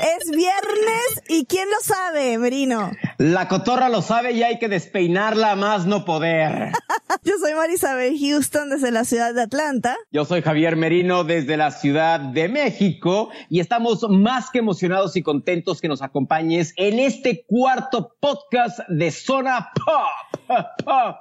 [0.00, 2.92] Es viernes y ¿quién lo sabe, Merino?
[3.18, 6.70] La cotorra lo sabe y hay que despeinarla más no poder.
[7.24, 9.96] Yo soy Marisabel Houston desde la ciudad de Atlanta.
[10.12, 15.24] Yo soy Javier Merino desde la Ciudad de México y estamos más que emocionados y
[15.24, 20.46] contentos que nos acompañes en este cuarto podcast de Zona Pop.
[20.46, 21.16] pop, pop.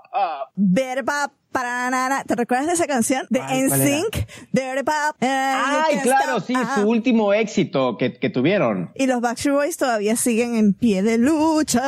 [0.55, 3.25] Verba para ¿Te recuerdas de esa canción?
[3.29, 4.27] De NSYNC.
[4.51, 5.15] Dirty Pop.
[5.21, 6.75] eh, Ay, can't claro, sí, Ajá.
[6.81, 8.91] su último éxito que, que tuvieron.
[8.93, 11.86] Y los Backstreet Boys todavía siguen en pie de lucha.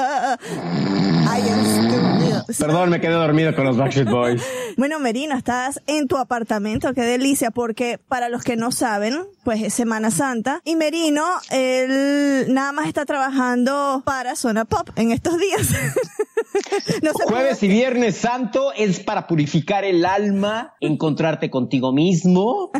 [2.58, 4.44] Perdón, me quedé dormido con los Backstreet Boys.
[4.78, 9.62] Bueno, Merino, estás en tu apartamento, qué delicia, porque para los que no saben, pues
[9.62, 15.38] es Semana Santa y Merino, él nada más está trabajando para Zona Pop en estos
[15.38, 15.68] días.
[17.02, 22.72] no Jueves y Viernes Santo es para purificar el alma, encontrarte contigo mismo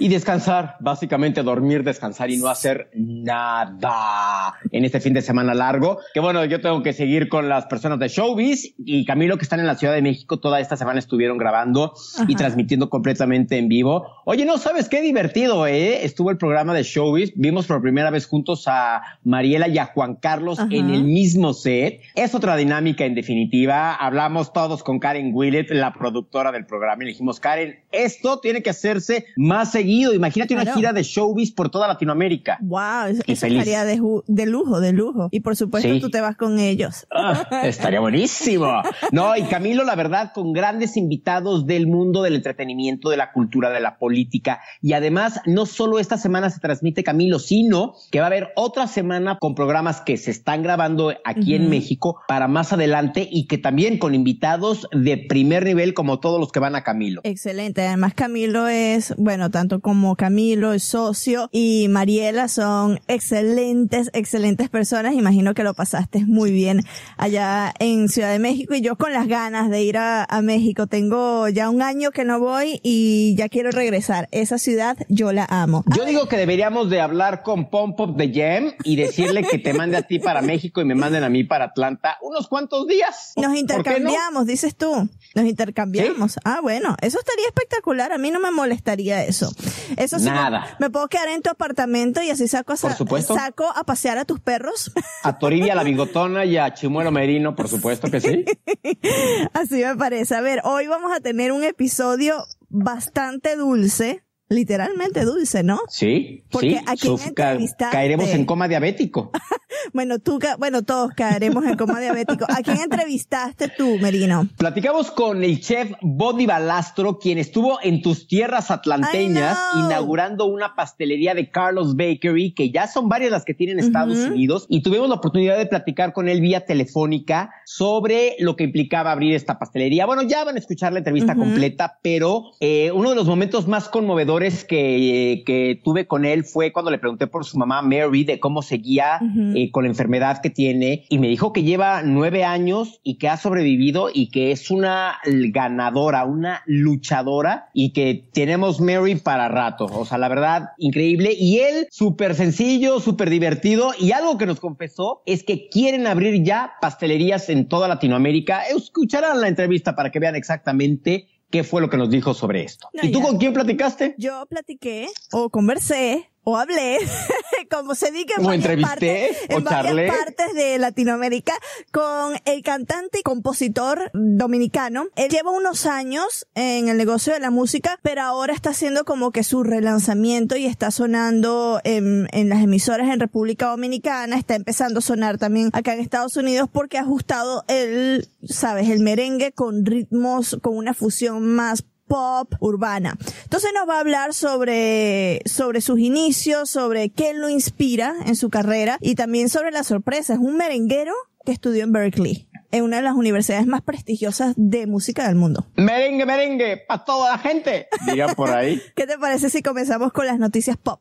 [0.00, 0.76] y descansar.
[0.80, 5.98] Básicamente dormir, descansar y no hacer nada en este fin de semana largo.
[6.14, 9.60] Que bueno, yo tengo que seguir con las personas de Showbiz y Camilo que están
[9.60, 11.94] en la Ciudad de México toda esta semana estuvieron grabando
[12.28, 14.06] y transmitiendo completamente en vivo.
[14.24, 16.04] Oye, no sabes qué divertido, ¿eh?
[16.04, 17.32] Estuvo el programa de Showbiz.
[17.36, 20.68] Vimos por primera vez juntos a Mariela y a Juan Carlos Ajá.
[20.70, 22.00] en el mismo set.
[22.14, 23.94] Es otra dinámica en definitiva.
[23.94, 28.62] Hablamos todos con Karen Willett, la productora del programa, y le dijimos, Karen, esto tiene
[28.62, 30.14] que hacerse más seguido.
[30.14, 32.58] Imagínate una gira de showbiz por toda Latinoamérica.
[32.62, 33.58] Wow, eso, eso feliz.
[33.58, 35.28] estaría de, lujo, de lujo.
[35.30, 36.00] Y por supuesto Sí.
[36.00, 37.06] tú te vas con ellos.
[37.14, 38.82] Ah, estaría buenísimo.
[39.12, 43.68] No, y Camilo, la verdad, con grandes invitados del mundo del entretenimiento, de la cultura,
[43.70, 44.60] de la política.
[44.80, 48.86] Y además, no solo esta semana se transmite Camilo, sino que va a haber otra
[48.86, 51.66] semana con programas que se están grabando aquí en.
[51.66, 52.85] México para más adelante
[53.30, 57.20] y que también con invitados de primer nivel como todos los que van a Camilo.
[57.24, 57.86] Excelente.
[57.86, 65.14] Además, Camilo es, bueno, tanto como Camilo es socio y Mariela son excelentes, excelentes personas.
[65.14, 66.82] Imagino que lo pasaste muy bien
[67.16, 70.86] allá en Ciudad de México y yo con las ganas de ir a, a México.
[70.86, 74.28] Tengo ya un año que no voy y ya quiero regresar.
[74.30, 75.84] Esa ciudad yo la amo.
[75.96, 79.74] Yo digo que deberíamos de hablar con Pom Pop de Jam y decirle que te
[79.74, 83.32] mande a ti para México y me manden a mí para Atlanta unos cuantos días.
[83.36, 85.08] Nos intercambiamos, dices tú.
[85.34, 86.36] Nos intercambiamos.
[86.44, 88.12] Ah, bueno, eso estaría espectacular.
[88.12, 89.52] A mí no me molestaría eso.
[89.96, 90.76] Eso sí, Nada.
[90.80, 93.34] Me, me puedo quedar en tu apartamento y así saco a, sa- Por supuesto.
[93.34, 94.90] saco a pasear a tus perros.
[95.22, 98.44] A Toribia la bigotona y a Chimuelo Merino, por supuesto que sí.
[99.52, 100.34] así me parece.
[100.34, 104.22] A ver, hoy vamos a tener un episodio bastante dulce.
[104.48, 105.80] Literalmente dulce, ¿no?
[105.88, 106.84] Sí, Porque sí.
[106.86, 109.32] ¿a quién Suf- ca- caeremos en coma diabético.
[109.96, 112.44] Bueno, tú, bueno, todos caeremos en coma diabético.
[112.50, 114.46] ¿A quién entrevistaste tú, Merino?
[114.58, 121.34] Platicamos con el chef Body Balastro, quien estuvo en tus tierras atlanteñas inaugurando una pastelería
[121.34, 124.18] de Carlos Bakery, que ya son varias las que tienen Estados.
[124.18, 129.12] Unidos, y tuvimos la oportunidad de platicar con él vía telefónica sobre lo que implicaba
[129.12, 130.04] abrir esta pastelería.
[130.04, 133.88] Bueno, ya van a escuchar la entrevista completa, pero eh, uno de los momentos más
[133.88, 138.38] conmovedores que, que tuve con él fue cuando le pregunté por su mamá Mary de
[138.38, 139.56] cómo seguía Ujú.
[139.56, 143.28] eh, con la enfermedad que tiene y me dijo que lleva nueve años y que
[143.28, 149.86] ha sobrevivido y que es una ganadora, una luchadora y que tenemos Mary para rato.
[149.86, 151.32] O sea, la verdad, increíble.
[151.38, 156.42] Y él, súper sencillo, súper divertido y algo que nos confesó es que quieren abrir
[156.42, 158.62] ya pastelerías en toda Latinoamérica.
[158.64, 162.88] Escucharán la entrevista para que vean exactamente qué fue lo que nos dijo sobre esto.
[162.92, 163.24] No, ¿Y tú ya.
[163.24, 164.14] con quién platicaste?
[164.18, 166.98] Yo platiqué o conversé o hablé,
[167.70, 171.54] como se diga en O varias o partes de Latinoamérica
[171.90, 175.06] con el cantante y compositor dominicano.
[175.16, 179.32] Él lleva unos años en el negocio de la música, pero ahora está haciendo como
[179.32, 185.00] que su relanzamiento y está sonando en, en las emisoras en República Dominicana, está empezando
[185.00, 189.84] a sonar también acá en Estados Unidos porque ha ajustado el, sabes, el merengue con
[189.84, 193.16] ritmos, con una fusión más pop urbana.
[193.44, 198.50] Entonces nos va a hablar sobre, sobre sus inicios, sobre qué lo inspira en su
[198.50, 200.34] carrera y también sobre la sorpresa.
[200.34, 201.12] Es un merenguero
[201.44, 205.66] que estudió en Berkeley, en una de las universidades más prestigiosas de música del mundo.
[205.76, 207.88] Merengue, merengue, para toda la gente.
[208.06, 208.82] Diría por ahí.
[208.96, 211.00] ¿Qué te parece si comenzamos con las noticias pop?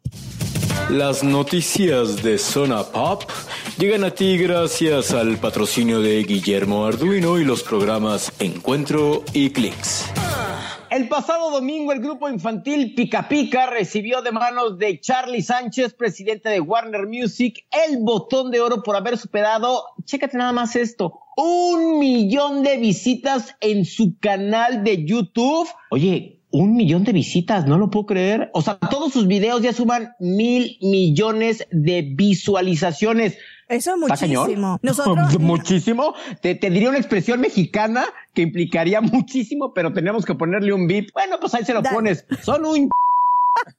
[0.89, 3.23] Las noticias de Zona Pop
[3.79, 10.05] llegan a ti gracias al patrocinio de Guillermo Arduino y los programas Encuentro y Clicks.
[10.95, 16.47] El pasado domingo el grupo infantil Pica Pica recibió de manos de Charlie Sánchez, presidente
[16.47, 21.99] de Warner Music, el botón de oro por haber superado, chécate nada más esto, un
[21.99, 25.67] millón de visitas en su canal de YouTube.
[25.91, 28.49] Oye, un millón de visitas, no lo puedo creer.
[28.53, 33.37] O sea, todos sus videos ya suman mil millones de visualizaciones.
[33.67, 34.79] Eso es muchísimo.
[34.81, 36.13] Nosotros, muchísimo.
[36.41, 41.11] Te, te, diría una expresión mexicana que implicaría muchísimo, pero tenemos que ponerle un beat.
[41.13, 42.25] Bueno, pues ahí se lo pones.
[42.41, 42.89] Son un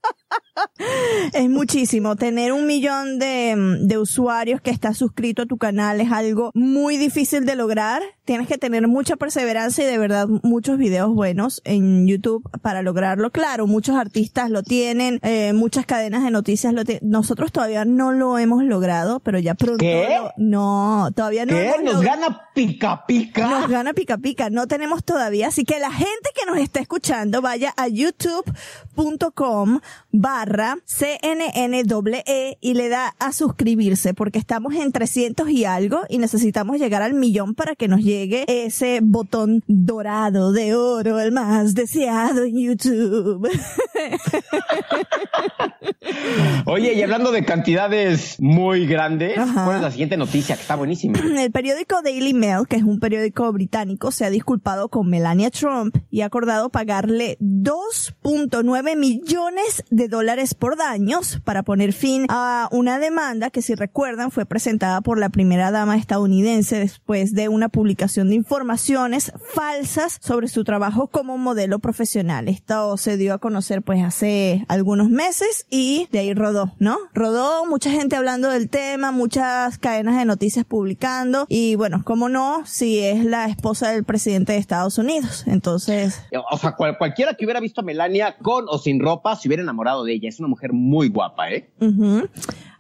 [1.33, 2.17] es muchísimo.
[2.17, 6.97] Tener un millón de, de, usuarios que está suscrito a tu canal es algo muy
[6.97, 8.03] difícil de lograr.
[8.25, 13.31] Tienes que tener mucha perseverancia y de verdad muchos videos buenos en YouTube para lograrlo.
[13.31, 17.09] Claro, muchos artistas lo tienen, eh, muchas cadenas de noticias lo tienen.
[17.09, 19.79] Nosotros todavía no lo hemos logrado, pero ya pronto.
[19.79, 20.19] ¿Qué?
[20.37, 21.55] no, todavía no.
[21.55, 21.75] ¿Qué?
[21.83, 23.47] ¿Nos gana pica pica?
[23.49, 24.51] Nos gana pica pica.
[24.51, 25.49] No tenemos todavía.
[25.49, 29.81] Así que la gente que nos está escuchando vaya a youtube.com
[30.13, 36.79] barra CNNWE y le da a suscribirse porque estamos en 300 y algo y necesitamos
[36.79, 42.45] llegar al millón para que nos llegue ese botón dorado de oro, el más deseado
[42.45, 43.49] en YouTube.
[46.67, 51.19] Oye, y hablando de cantidades muy grandes, ¿cuál es la siguiente noticia que está buenísima?
[51.39, 55.97] El periódico Daily Mail, que es un periódico británico, se ha disculpado con Melania Trump
[56.11, 62.99] y ha acordado pagarle 2.9 millones de dólares por daños para poner fin a una
[62.99, 68.29] demanda que si recuerdan fue presentada por la primera dama estadounidense después de una publicación
[68.29, 72.49] de informaciones falsas sobre su trabajo como modelo profesional.
[72.49, 76.99] Esto se dio a conocer pues hace algunos meses y de ahí rodó, ¿no?
[77.15, 82.65] Rodó mucha gente hablando del tema, muchas cadenas de noticias publicando y bueno, cómo no,
[82.67, 85.45] si es la esposa del presidente de Estados Unidos.
[85.47, 86.21] Entonces...
[86.51, 89.63] O sea, cualquiera que hubiera visto a Melania con o sin ropa se hubiera
[90.05, 90.29] de ella.
[90.29, 91.69] Es una mujer muy guapa, ¿eh?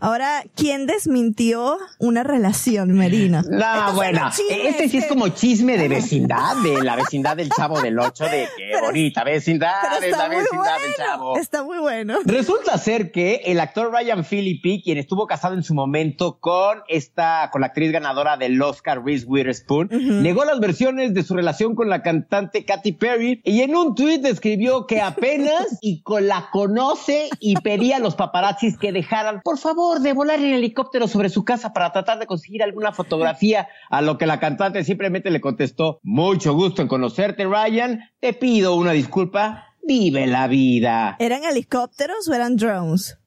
[0.07, 3.43] Ahora, ¿quién desmintió una relación, Merino?
[3.43, 7.99] No, bueno, este sí es como chisme de vecindad, de la vecindad del chavo del
[7.99, 11.37] 8, de qué bonita vecindad, es la vecindad del chavo.
[11.37, 12.19] Está muy bueno.
[12.25, 17.51] Resulta ser que el actor Ryan Phillippe, quien estuvo casado en su momento con esta,
[17.51, 19.89] con la actriz ganadora del Oscar, Reese Witherspoon,
[20.23, 24.23] negó las versiones de su relación con la cantante Katy Perry y en un tuit
[24.23, 29.59] describió que apenas y con la conoce y pedía a los paparazzis que dejaran, por
[29.59, 34.03] favor, de volar en helicóptero sobre su casa para tratar de conseguir alguna fotografía, a
[34.03, 38.93] lo que la cantante simplemente le contestó, mucho gusto en conocerte, Ryan, te pido una
[38.93, 41.17] disculpa, vive la vida.
[41.19, 43.19] ¿Eran helicópteros o eran drones?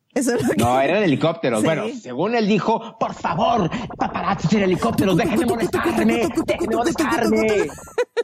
[0.57, 1.63] No, eran helicópteros.
[1.63, 7.67] Bueno, según él dijo, por favor, paparazzi en helicópteros, déjenme molestarme, déjenme molestarme.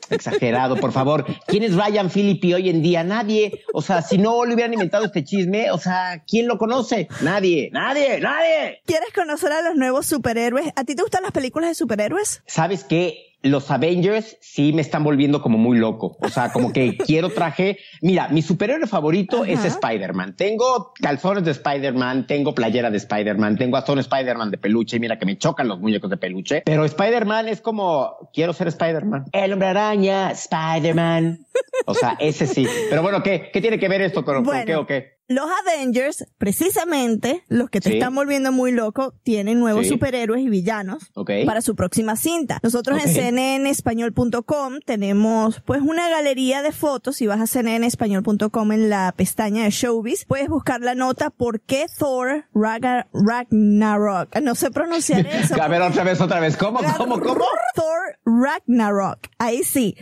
[0.09, 1.25] Exagerado, por favor.
[1.47, 3.03] ¿Quién es Ryan Philippi hoy en día?
[3.03, 3.63] Nadie.
[3.73, 7.07] O sea, si no le hubieran inventado este chisme, o sea, ¿quién lo conoce?
[7.21, 8.81] Nadie, nadie, nadie.
[8.85, 10.67] ¿Quieres conocer a los nuevos superhéroes?
[10.75, 12.43] ¿A ti te gustan las películas de superhéroes?
[12.45, 13.24] ¿Sabes qué?
[13.45, 16.17] Los Avengers sí me están volviendo como muy loco.
[16.19, 17.77] O sea, como que quiero traje.
[18.01, 20.35] Mira, mi superhéroe favorito es Spider-Man.
[20.35, 24.99] Tengo calzones de Spider-Man, tengo playera de Spider-Man, tengo hasta un Spider-Man de peluche.
[24.99, 26.63] Mira que me chocan los muñecos de peluche.
[26.65, 29.25] Pero Spider-Man es como, quiero ser Spider-Man.
[29.31, 31.45] El hombre araña, Spider-Man.
[31.85, 32.67] O sea, ese sí.
[32.89, 35.14] Pero bueno, ¿qué, qué tiene que ver esto con, con qué o qué?
[35.27, 41.11] Los Avengers, precisamente, los que te están volviendo muy loco, tienen nuevos superhéroes y villanos
[41.45, 42.59] para su próxima cinta.
[42.61, 47.15] Nosotros en cnnespañol.com tenemos pues una galería de fotos.
[47.15, 51.87] Si vas a cnnespañol.com en la pestaña de Showbiz, puedes buscar la nota por qué
[51.97, 54.35] Thor Ragnarok.
[54.41, 55.61] No sé pronunciar eso.
[55.61, 56.55] a ver, otra vez, otra vez.
[56.55, 57.45] ¿Cómo, cómo, cómo?
[57.73, 59.27] Thor Ragnarok.
[59.39, 59.95] Ahí sí.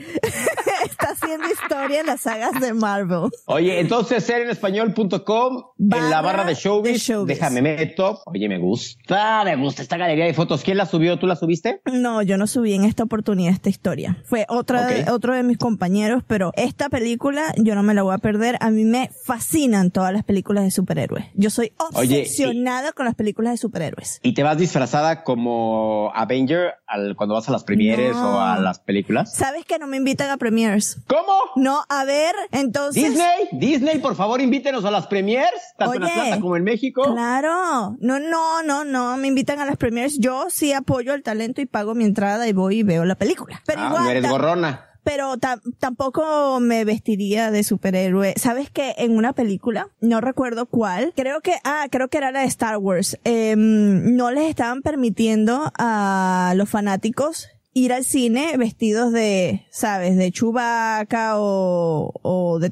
[0.93, 3.31] Está haciendo historia en las sagas de Marvel.
[3.47, 8.21] Oye, entonces cnnespañol.com en la barra de showbiz, Déjame meto.
[8.27, 10.61] Oye, me gusta, me gusta esta galería de fotos.
[10.61, 11.17] ¿Quién la subió?
[11.17, 11.81] ¿Tú la subiste?
[11.91, 14.21] No, yo no subí en esta oportunidad esta historia.
[14.25, 18.19] Fue otra otro de mis compañeros, pero esta película yo no me la voy a
[18.19, 18.57] perder.
[18.59, 21.25] A mí me fascinan todas las películas de superhéroes.
[21.33, 24.19] Yo soy obsesionada con las películas de superhéroes.
[24.21, 28.79] ¿Y te vas disfrazada como Avenger al, cuando vas a las premieres o a las
[28.79, 29.35] películas?
[29.35, 30.82] ¿Sabes que no me invitan a premieres?
[31.07, 31.33] ¿Cómo?
[31.55, 33.03] No, a ver, entonces...
[33.03, 37.03] Disney, Disney, por favor, invítenos a las premiers, tanto en Atlanta como en México.
[37.03, 37.95] Claro.
[37.99, 39.17] No, no, no, no.
[39.17, 40.17] Me invitan a las premiers.
[40.19, 43.61] Yo sí apoyo el talento y pago mi entrada y voy y veo la película.
[43.65, 44.09] Pero ah, igual.
[44.09, 44.89] Eres gorrona.
[45.03, 45.35] pero
[45.79, 48.33] tampoco me vestiría de superhéroe.
[48.37, 52.41] ¿Sabes que en una película, no recuerdo cuál, creo que, ah, creo que era la
[52.41, 59.11] de Star Wars, eh, no les estaban permitiendo a los fanáticos ir al cine vestidos
[59.11, 62.71] de, sabes, de Chewbacca o, o de,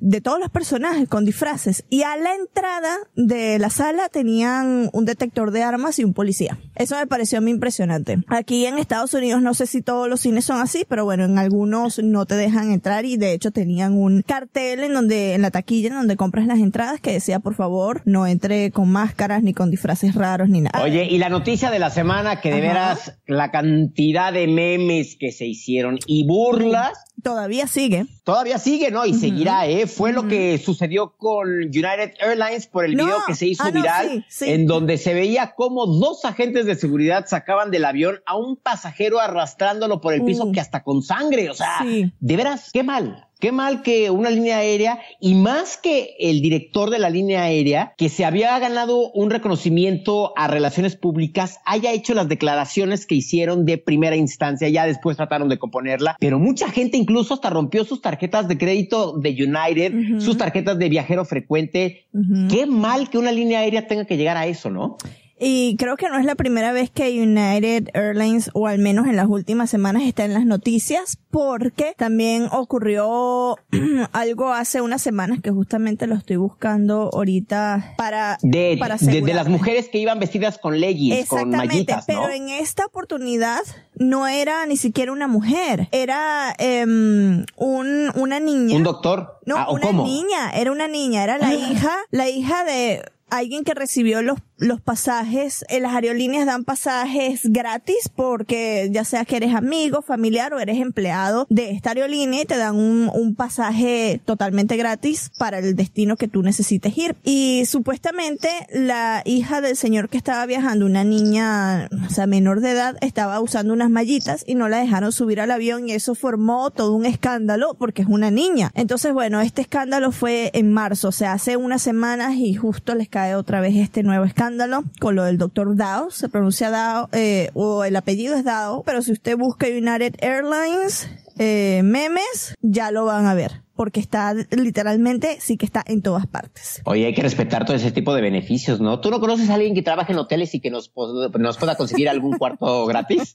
[0.00, 1.84] de todos los personajes con disfraces.
[1.90, 6.58] Y a la entrada de la sala tenían un detector de armas y un policía.
[6.74, 8.18] Eso me pareció muy impresionante.
[8.28, 11.38] Aquí en Estados Unidos no sé si todos los cines son así, pero bueno, en
[11.38, 15.50] algunos no te dejan entrar y de hecho tenían un cartel en donde, en la
[15.50, 19.54] taquilla en donde compras las entradas que decía por favor no entre con máscaras ni
[19.54, 20.82] con disfraces raros ni nada.
[20.82, 25.32] Oye, y la noticia de la semana que de veras la cantidad de memes que
[25.32, 26.92] se hicieron y burlas.
[27.22, 28.06] Todavía sigue.
[28.24, 29.06] Todavía sigue, ¿no?
[29.06, 29.86] Y seguirá, ¿eh?
[29.86, 34.26] Fue lo que sucedió con United Airlines por el video que se hizo ah, viral,
[34.40, 39.20] en donde se veía como dos agentes de seguridad sacaban del avión a un pasajero
[39.20, 41.50] arrastrándolo por el piso que hasta con sangre.
[41.50, 43.28] O sea, de veras, qué mal.
[43.42, 47.92] Qué mal que una línea aérea y más que el director de la línea aérea,
[47.98, 53.64] que se había ganado un reconocimiento a relaciones públicas, haya hecho las declaraciones que hicieron
[53.64, 58.00] de primera instancia, ya después trataron de componerla, pero mucha gente incluso hasta rompió sus
[58.00, 62.06] tarjetas de crédito de United, sus tarjetas de viajero frecuente.
[62.48, 64.98] Qué mal que una línea aérea tenga que llegar a eso, ¿no?
[65.44, 69.16] Y creo que no es la primera vez que United Airlines, o al menos en
[69.16, 73.56] las últimas semanas, está en las noticias, porque también ocurrió
[74.12, 79.88] algo hace unas semanas que justamente lo estoy buscando ahorita para de, de, las mujeres
[79.88, 82.14] que iban vestidas con leggings, con mallitas, ¿no?
[82.22, 83.62] Pero en esta oportunidad
[83.96, 88.76] no era ni siquiera una mujer, era um, un, una niña.
[88.76, 89.40] ¿Un doctor?
[89.44, 91.54] No, ah, una niña, era una niña, era la ah.
[91.54, 97.40] hija, la hija de alguien que recibió los, los pasajes, en las aerolíneas dan pasajes
[97.44, 102.44] gratis porque ya sea que eres amigo, familiar o eres empleado de esta aerolínea y
[102.44, 107.16] te dan un, un pasaje totalmente gratis para el destino que tú necesites ir.
[107.24, 112.70] Y supuestamente la hija del señor que estaba viajando, una niña, o sea, menor de
[112.70, 116.70] edad, estaba usando unas mallitas y no la dejaron subir al avión y eso formó
[116.70, 118.70] todo un escándalo porque es una niña.
[118.74, 123.08] Entonces, bueno, este escándalo fue en marzo, o sea, hace unas semanas y justo les
[123.08, 124.51] cae otra vez este nuevo escándalo
[125.00, 126.10] con lo del doctor Dao.
[126.10, 131.08] Se pronuncia Dao, eh, o el apellido es Dao, pero si usted busca United Airlines,
[131.38, 136.26] eh, memes, ya lo van a ver porque está literalmente, sí que está en todas
[136.26, 136.82] partes.
[136.84, 139.00] Oye, hay que respetar todo ese tipo de beneficios, ¿no?
[139.00, 140.92] ¿Tú no conoces a alguien que trabaja en hoteles y que nos,
[141.38, 143.34] nos pueda conseguir algún cuarto gratis?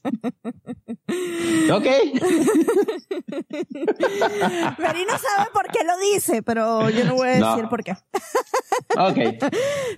[1.70, 1.86] ok.
[4.78, 7.92] Marino sabe por qué lo dice, pero yo no voy a decir por qué.
[8.96, 9.50] ok.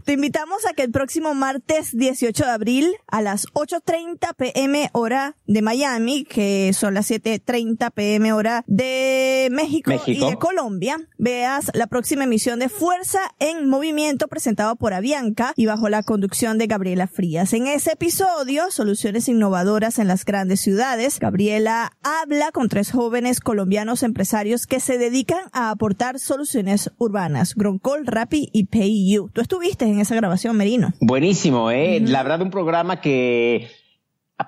[0.04, 5.36] Te invitamos a que el próximo martes 18 de abril a las 8.30 pm hora
[5.46, 11.86] de Miami, que son las 7.30 pm hora de México, México de Colombia, veas la
[11.86, 17.06] próxima emisión de Fuerza en Movimiento presentado por Avianca y bajo la conducción de Gabriela
[17.06, 17.52] Frías.
[17.52, 24.02] En ese episodio, Soluciones Innovadoras en las Grandes Ciudades, Gabriela habla con tres jóvenes colombianos
[24.02, 29.30] empresarios que se dedican a aportar soluciones urbanas, Groncol, Rappi y PayU.
[29.32, 30.92] Tú estuviste en esa grabación, Merino.
[31.00, 32.00] Buenísimo, eh.
[32.00, 33.68] La verdad, un programa que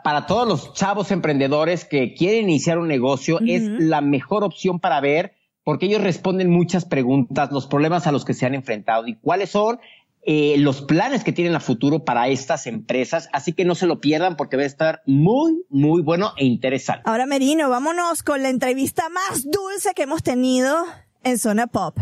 [0.02, 5.00] para todos los chavos emprendedores que quieren iniciar un negocio es la mejor opción para
[5.00, 5.34] ver
[5.64, 9.50] porque ellos responden muchas preguntas, los problemas a los que se han enfrentado y cuáles
[9.50, 9.78] son
[10.24, 13.28] eh, los planes que tienen a futuro para estas empresas.
[13.32, 17.02] Así que no se lo pierdan porque va a estar muy, muy bueno e interesante.
[17.06, 20.84] Ahora, Merino, vámonos con la entrevista más dulce que hemos tenido
[21.24, 21.98] en Zona Pop.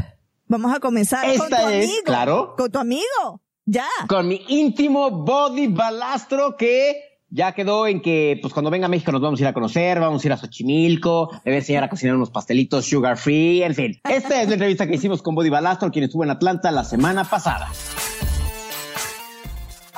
[0.47, 2.03] Vamos a comenzar con tu amigo.
[2.05, 2.55] Claro.
[2.57, 3.41] Con tu amigo.
[3.65, 3.87] Ya.
[4.09, 9.13] Con mi íntimo body balastro que ya quedó en que, pues cuando venga a México
[9.13, 12.17] nos vamos a ir a conocer, vamos a ir a Xochimilco, debe enseñar a cocinar
[12.17, 14.01] unos pastelitos sugar free, en fin.
[14.09, 17.25] Esta es la entrevista que hicimos con Body Balastro, quien estuvo en Atlanta la semana
[17.25, 17.69] pasada.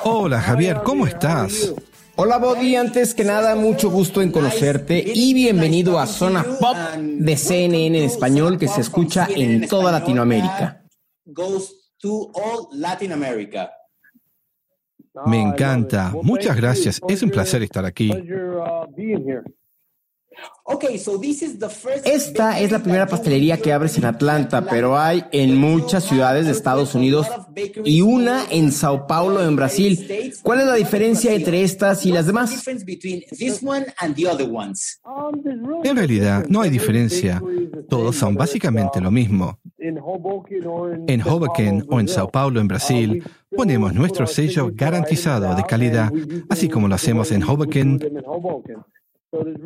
[0.03, 1.73] Hola Javier, ¿cómo estás?
[2.15, 7.37] Hola Body, antes que nada mucho gusto en conocerte y bienvenido a Zona Pop de
[7.37, 10.83] CNN en español que se escucha en toda Latinoamérica.
[11.25, 13.71] Goes to all Latin America.
[15.25, 16.13] Me encanta.
[16.21, 17.01] Muchas gracias.
[17.07, 18.11] Es un placer estar aquí.
[22.05, 26.51] Esta es la primera pastelería que abres en Atlanta, pero hay en muchas ciudades de
[26.51, 27.27] Estados Unidos
[27.83, 30.33] y una en Sao Paulo, en Brasil.
[30.41, 32.65] ¿Cuál es la diferencia entre estas y las demás?
[35.83, 37.41] En realidad, no hay diferencia.
[37.89, 39.59] Todos son básicamente lo mismo.
[39.77, 43.23] En Hoboken o en Sao Paulo, en Brasil,
[43.55, 46.11] ponemos nuestro sello garantizado de calidad,
[46.49, 47.99] así como lo hacemos en Hoboken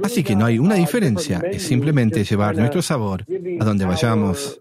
[0.04, 3.26] Así que no hay una diferencia, es simplemente llevar nuestro sabor
[3.60, 4.60] a donde vayamos.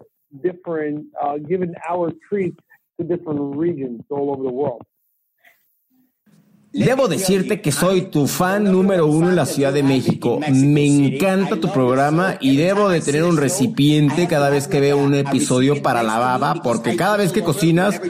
[6.73, 10.41] Debo decirte que soy tu fan número uno en la Ciudad de México.
[10.53, 15.15] Me encanta tu programa y debo de tener un recipiente cada vez que veo un
[15.15, 18.01] episodio para la baba, porque cada vez que cocinas,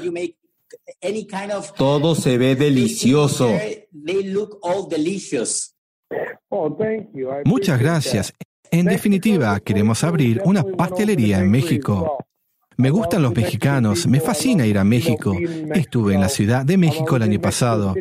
[1.77, 3.51] todo se ve delicioso.
[7.45, 8.33] Muchas gracias.
[8.71, 12.19] En definitiva, queremos abrir una pastelería en México.
[12.79, 15.35] Me gustan los mexicanos, me fascina ir a México.
[15.75, 17.95] Estuve en la Ciudad de México el año pasado.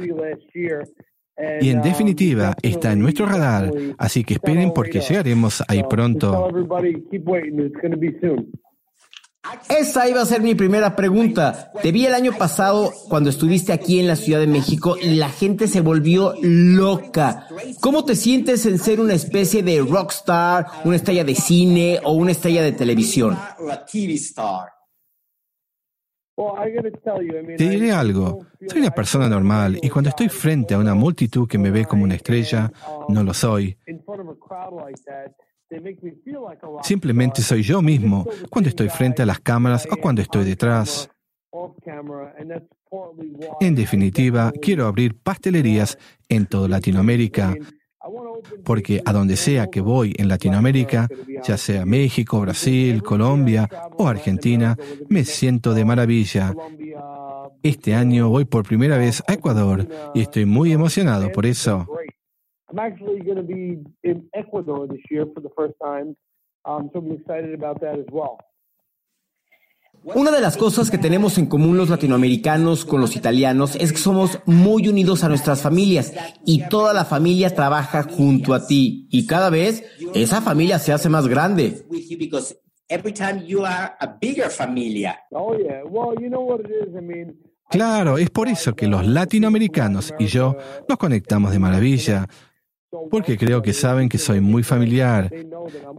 [1.62, 6.50] Y en definitiva, está en nuestro radar, así que esperen porque llegaremos ahí pronto.
[9.70, 11.72] Esa iba a ser mi primera pregunta.
[11.82, 15.30] Te vi el año pasado cuando estuviste aquí en la Ciudad de México y la
[15.30, 17.48] gente se volvió loca.
[17.82, 22.32] ¿Cómo te sientes en ser una especie de rockstar, una estrella de cine o una
[22.32, 23.38] estrella de televisión?
[27.58, 28.46] Te diré algo.
[28.68, 32.04] Soy una persona normal y cuando estoy frente a una multitud que me ve como
[32.04, 32.72] una estrella,
[33.08, 33.78] no lo soy.
[36.84, 41.10] Simplemente soy yo mismo cuando estoy frente a las cámaras o cuando estoy detrás.
[43.60, 45.98] En definitiva, quiero abrir pastelerías
[46.30, 47.56] en toda Latinoamérica,
[48.64, 51.08] porque a donde sea que voy en Latinoamérica,
[51.44, 54.78] ya sea México, Brasil, Colombia o Argentina,
[55.10, 56.54] me siento de maravilla.
[57.64, 61.88] Este año voy por primera vez a Ecuador y estoy muy emocionado por eso.
[62.76, 66.18] I'm actually going to be in Ecuador this year for the first time,
[66.66, 68.38] um, so I'm excited about that as well.
[70.14, 73.98] Una de las cosas que tenemos en común los latinoamericanos con los italianos es que
[73.98, 76.14] somos muy unidos a nuestras familias
[76.46, 81.10] y toda la familia trabaja junto a ti y cada vez esa familia se hace
[81.10, 81.86] más grande.
[87.70, 90.56] Claro, es por eso que los latinoamericanos y yo
[90.88, 92.28] nos conectamos de maravilla
[93.10, 95.32] porque creo que saben que soy muy familiar.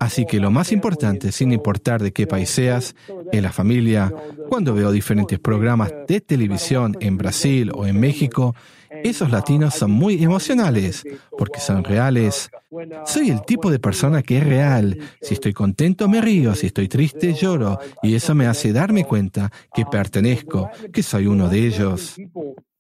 [0.01, 2.95] Así que lo más importante, sin importar de qué país seas,
[3.33, 4.13] es la familia.
[4.49, 8.55] Cuando veo diferentes programas de televisión en Brasil o en México,
[9.05, 11.05] esos latinos son muy emocionales
[11.37, 12.51] porque son reales.
[13.05, 14.99] Soy el tipo de persona que es real.
[15.21, 19.51] Si estoy contento me río, si estoy triste lloro y eso me hace darme cuenta
[19.75, 22.17] que pertenezco, que soy uno de ellos.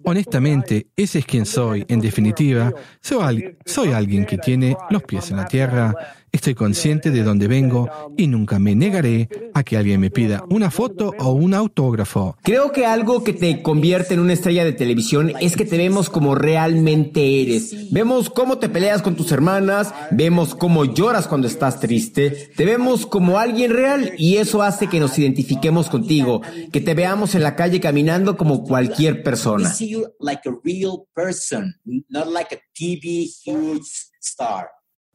[0.04, 1.84] Honestamente, ese es quien soy.
[1.88, 5.94] En definitiva, soy, soy alguien que tiene los pies en la tierra,
[6.32, 10.70] Estoy consciente de dónde vengo y nunca me negaré a que alguien me pida una
[10.70, 12.36] foto o un autógrafo.
[12.42, 16.10] Creo que algo que te convierte en una estrella de televisión es que te vemos
[16.10, 17.90] como realmente eres.
[17.90, 23.06] Vemos cómo te peleas con tus hermanas, vemos cómo lloras cuando estás triste, te vemos
[23.06, 27.56] como alguien real y eso hace que nos identifiquemos contigo, que te veamos en la
[27.56, 29.72] calle caminando como cualquier persona.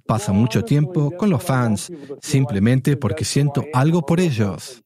[0.05, 4.83] Pasa mucho tiempo con los fans simplemente porque siento algo por ellos.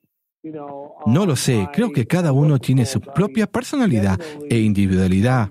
[1.05, 5.49] No lo sé, creo que cada uno tiene su propia personalidad e individualidad.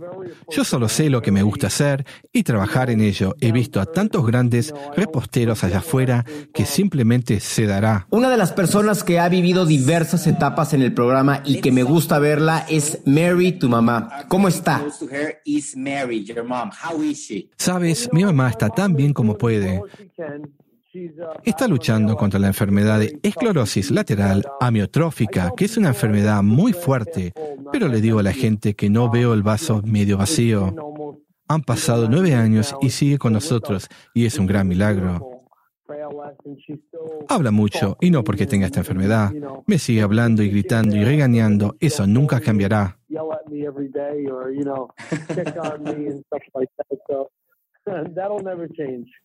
[0.51, 3.35] Yo solo sé lo que me gusta hacer y trabajar en ello.
[3.41, 8.07] He visto a tantos grandes reposteros allá afuera que simplemente se dará.
[8.11, 11.83] Una de las personas que ha vivido diversas etapas en el programa y que me
[11.83, 14.25] gusta verla es Mary, tu mamá.
[14.29, 14.85] ¿Cómo está?
[17.57, 19.83] Sabes, mi mamá está tan bien como puede.
[21.43, 27.33] Está luchando contra la enfermedad de esclerosis lateral amiotrófica, que es una enfermedad muy fuerte,
[27.73, 30.73] pero le digo a la gente que no veo el vaso medio vacío.
[31.49, 35.43] Han pasado nueve años y sigue con nosotros, y es un gran milagro.
[37.29, 39.33] Habla mucho, y no porque tenga esta enfermedad.
[39.67, 41.77] Me sigue hablando y gritando y regañando.
[41.81, 42.99] Eso nunca cambiará.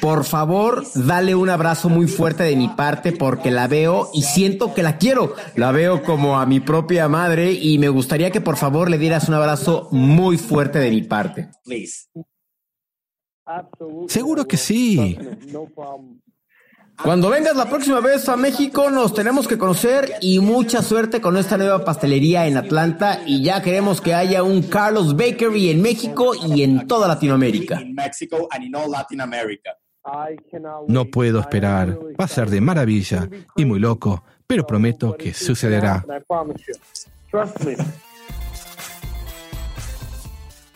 [0.00, 4.74] Por favor, dale un abrazo muy fuerte de mi parte porque la veo y siento
[4.74, 5.34] que la quiero.
[5.54, 9.28] La veo como a mi propia madre y me gustaría que por favor le dieras
[9.28, 11.48] un abrazo muy fuerte de mi parte.
[14.08, 15.18] Seguro que sí.
[17.02, 21.36] Cuando vengas la próxima vez a México nos tenemos que conocer y mucha suerte con
[21.36, 26.32] esta nueva pastelería en Atlanta y ya queremos que haya un Carlos Bakery en México
[26.34, 27.82] y en toda Latinoamérica.
[30.88, 31.98] No puedo esperar.
[32.18, 36.04] Va a ser de maravilla y muy loco, pero prometo que sucederá.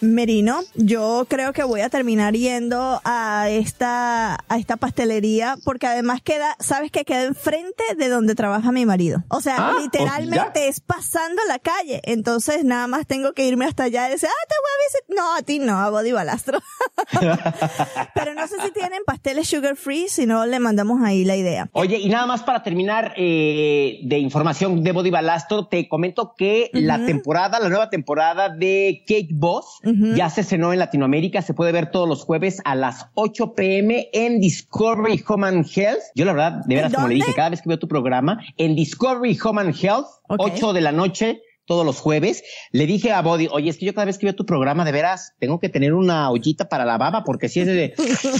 [0.01, 6.21] Merino, yo creo que voy a terminar yendo a esta, a esta pastelería porque además
[6.23, 9.23] queda, sabes que queda enfrente de donde trabaja mi marido.
[9.29, 12.01] O sea, Ah, literalmente es pasando la calle.
[12.05, 15.17] Entonces nada más tengo que irme hasta allá y decir, ah, te voy a visitar.
[15.17, 16.61] No, a ti no, a Body Balastro.
[18.15, 21.69] Pero no sé si tienen pasteles sugar free, si no le mandamos ahí la idea.
[21.73, 26.71] Oye, y nada más para terminar eh, de información de Body Balastro, te comento que
[26.73, 29.81] la temporada, la nueva temporada de Cake Boss
[30.15, 34.09] ya se cenó en Latinoamérica, se puede ver todos los jueves a las 8 pm
[34.13, 36.01] en Discovery Home and Health.
[36.15, 38.77] Yo la verdad, de veras, como le dije, cada vez que veo tu programa, en
[38.77, 40.41] Discovery Home and Health, Ok.
[40.55, 43.95] 8 de la noche, todos los jueves, le dije a Body, oye, es que yo
[43.95, 46.99] cada vez que veo tu programa, de veras, tengo que tener una ollita para la
[46.99, 47.95] baba, porque si es de,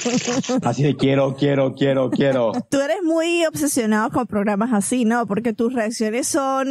[0.65, 2.51] así de quiero, quiero, quiero, quiero.
[2.69, 5.29] Tú eres muy obsesionado con programas así, ¿no?
[5.29, 6.67] Porque tus reacciones son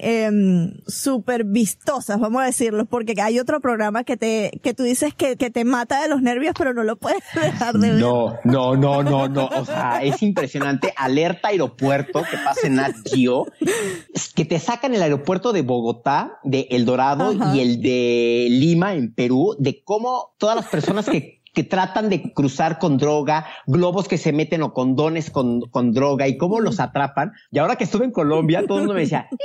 [0.00, 5.14] em, súper vistosas, vamos a decirlo, porque hay otro programa que te que tú dices
[5.14, 8.00] que, que te mata de los nervios, pero no lo puedes dejar de ver.
[8.00, 9.46] No, no, no, no, no.
[9.46, 10.92] O sea, es impresionante.
[10.96, 13.46] Alerta aeropuerto que pasa en Nat Geo,
[14.34, 15.99] que te sacan el aeropuerto de Bogotá,
[16.44, 17.56] de El Dorado Ajá.
[17.56, 22.32] y el de Lima en Perú, de cómo todas las personas que que tratan de
[22.32, 26.80] cruzar con droga, globos que se meten o condones con, con droga y cómo los
[26.80, 27.32] atrapan.
[27.50, 29.36] Y ahora que estuve en Colombia, todo el mundo me decía, ¡Sí,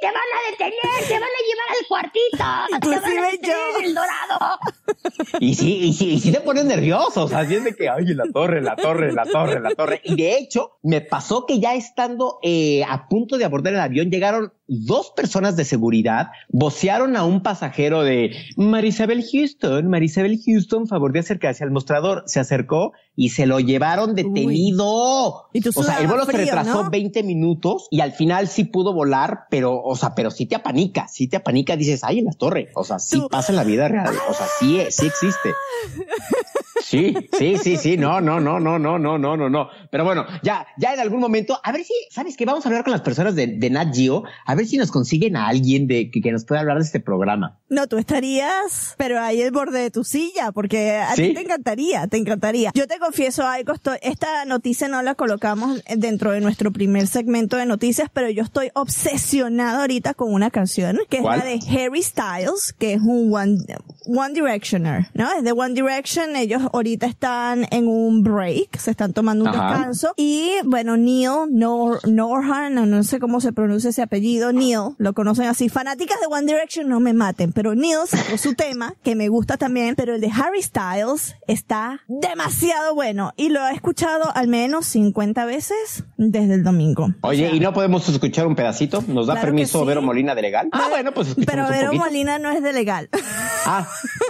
[0.00, 1.08] te van a detener!
[1.08, 2.36] ¡Te van a llevar al cuartito!
[2.36, 3.84] ¡Te van Inclusive a detener yo.
[3.84, 4.58] el dorado!
[5.40, 7.24] Y sí, y sí, y sí te pones nervioso.
[7.24, 10.00] O sea, así es de que, ay, la torre, la torre, la torre, la torre.
[10.04, 14.10] Y de hecho, me pasó que ya estando eh, a punto de abordar el avión,
[14.10, 21.12] llegaron dos personas de seguridad, vocearon a un pasajero de Marisabel Houston, Marisabel Houston, favor
[21.12, 22.24] de acercarse al mostrador.
[22.26, 25.48] Se acercó y se lo llevaron detenido.
[25.52, 26.90] Y o sea, el vuelo se retrasó ¿no?
[26.90, 31.08] 20 minutos y al final sí pudo volar, pero, o sea, pero sí te apanica,
[31.08, 32.70] sí te apanica, dices, ay, en la torre.
[32.74, 34.14] O sea, sí Tú- pasa en la vida real.
[34.28, 35.50] O sea, sí, sí existe.
[36.84, 39.68] Sí, sí, sí, sí, no, no, no, no, no, no, no, no, no.
[39.90, 42.44] Pero bueno, ya, ya en algún momento, a ver si, ¿sabes qué?
[42.44, 45.36] Vamos a hablar con las personas de, de Nat Geo, a ver si nos consiguen
[45.36, 47.58] a alguien de que, que nos pueda hablar de este programa.
[47.68, 51.28] No, tú estarías, pero ahí el borde de tu silla, porque a ¿Sí?
[51.28, 52.70] ti te encantaría, te encantaría.
[52.74, 57.56] Yo te confieso algo, estoy, esta noticia no la colocamos dentro de nuestro primer segmento
[57.56, 61.40] de noticias, pero yo estoy obsesionada ahorita con una canción, que ¿Cuál?
[61.40, 63.58] es la de Harry Styles, que es un One,
[64.06, 65.30] One Directioner, ¿no?
[65.32, 69.68] Es de One Direction, ellos ahorita están en un break, se están tomando un Ajá.
[69.78, 74.94] descanso, y bueno, Neil Nor Norhan, no, no sé cómo se pronuncia ese apellido, Neil,
[74.98, 75.68] lo conocen así.
[75.68, 79.56] Fanáticas de One Direction no me maten, pero Neil sacó su tema, que me gusta
[79.56, 84.86] también, pero el de Harry Styles está demasiado bueno y lo he escuchado al menos
[84.86, 87.08] 50 veces desde el domingo.
[87.20, 89.02] O Oye, sea, ¿y no podemos escuchar un pedacito?
[89.08, 89.86] ¿Nos da Claro permiso sí.
[89.86, 90.68] Vero Molina de legal?
[90.72, 91.92] Ah, bueno, pues Pero Vero.
[91.92, 93.08] Molina no es de legal.
[93.66, 93.86] Ah,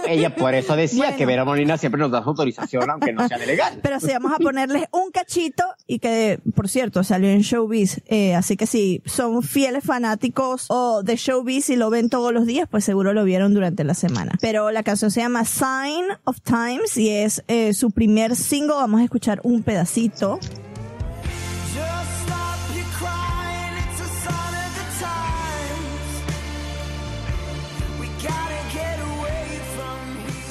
[0.07, 1.17] ella por eso decía Bueno.
[1.17, 3.79] que Vero Molina siempre nos da su autorización, aunque no sea legal.
[3.83, 8.01] Pero si vamos a ponerles un cachito y que, por cierto, salió en Showbiz.
[8.07, 12.45] Eh, así que si son fieles fanáticos o de Showbiz y lo ven todos los
[12.45, 14.33] días, pues seguro lo vieron durante la semana.
[14.41, 18.75] Pero la canción se llama Sign of Times y es eh, su primer single.
[18.75, 20.39] Vamos a escuchar un pedacito.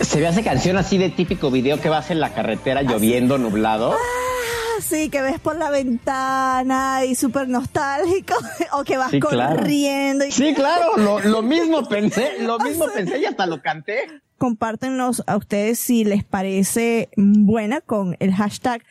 [0.01, 3.95] Se ve esa canción así de típico video que vas en la carretera lloviendo, nublado.
[4.79, 8.35] Así que ves por la ventana y súper nostálgico
[8.73, 9.57] o que vas Sí, claro.
[9.57, 13.99] corriendo y Sí, claro, lo, lo mismo pensé, lo mismo pensé y hasta lo canté.
[14.37, 18.83] compártenos a ustedes si les parece buena con el hashtag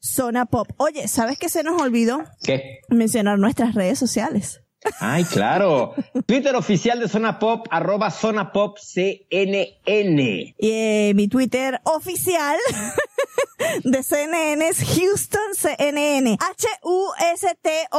[0.00, 0.68] Zona Pop.
[0.76, 2.22] Oye, ¿sabes qué se nos olvidó?
[2.42, 2.78] ¿Qué?
[2.88, 4.62] Mencionar nuestras redes sociales.
[5.00, 5.94] Ay, claro.
[6.26, 10.54] Twitter oficial de Zona Pop, arroba Zona Pop CNN.
[10.58, 12.56] Y eh, mi Twitter oficial
[13.84, 16.36] de CNN es Houston CNN.
[16.40, 17.90] H-U-S-T-O-N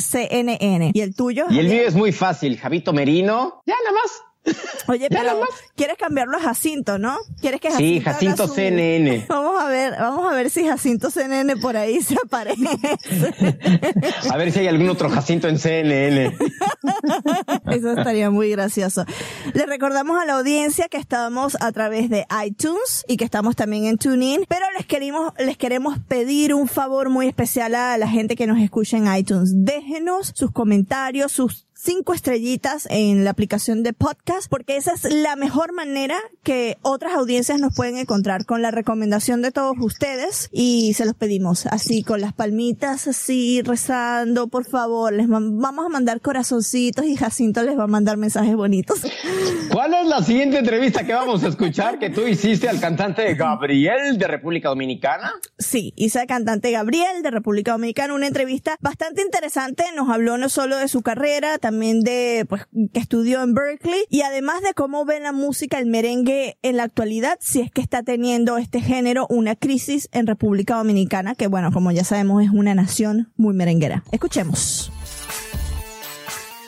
[0.00, 0.90] CNN.
[0.94, 1.46] ¿Y el tuyo?
[1.50, 3.62] Y el mío es muy fácil, Javito Merino.
[3.66, 4.25] Ya nada más.
[4.88, 5.40] Oye, pero
[5.74, 7.16] quieres cambiarlo a Jacinto, ¿no?
[7.40, 9.26] ¿Quieres que Sí, Jacinto haga Jacinto su- CNN.
[9.28, 12.64] Vamos a ver, vamos a ver si Jacinto CNN por ahí se aparece.
[14.30, 16.36] A ver si hay algún otro Jacinto en CNN.
[17.70, 19.04] Eso estaría muy gracioso.
[19.54, 23.86] Le recordamos a la audiencia que estamos a través de iTunes y que estamos también
[23.86, 28.36] en TuneIn, pero les queremos, les queremos pedir un favor muy especial a la gente
[28.36, 29.50] que nos escucha en iTunes.
[29.54, 35.36] Déjenos sus comentarios, sus cinco estrellitas en la aplicación de podcast, porque esa es la
[35.36, 40.94] mejor manera que otras audiencias nos pueden encontrar con la recomendación de todos ustedes y
[40.94, 46.20] se los pedimos así con las palmitas así rezando, por favor, les vamos a mandar
[46.20, 49.02] corazoncitos y Jacinto les va a mandar mensajes bonitos.
[49.70, 54.18] ¿Cuál es la siguiente entrevista que vamos a escuchar que tú hiciste al cantante Gabriel
[54.18, 55.34] de República Dominicana?
[55.56, 59.84] Sí, hice al cantante Gabriel de República Dominicana una entrevista bastante interesante.
[59.94, 64.22] Nos habló no solo de su carrera, también de pues que estudió en Berkeley y
[64.22, 68.02] además de cómo ve la música, el merengue en la actualidad, si es que está
[68.02, 72.74] teniendo este género una crisis en República Dominicana, que bueno, como ya sabemos es una
[72.74, 74.04] nación muy merenguera.
[74.12, 74.90] Escuchemos.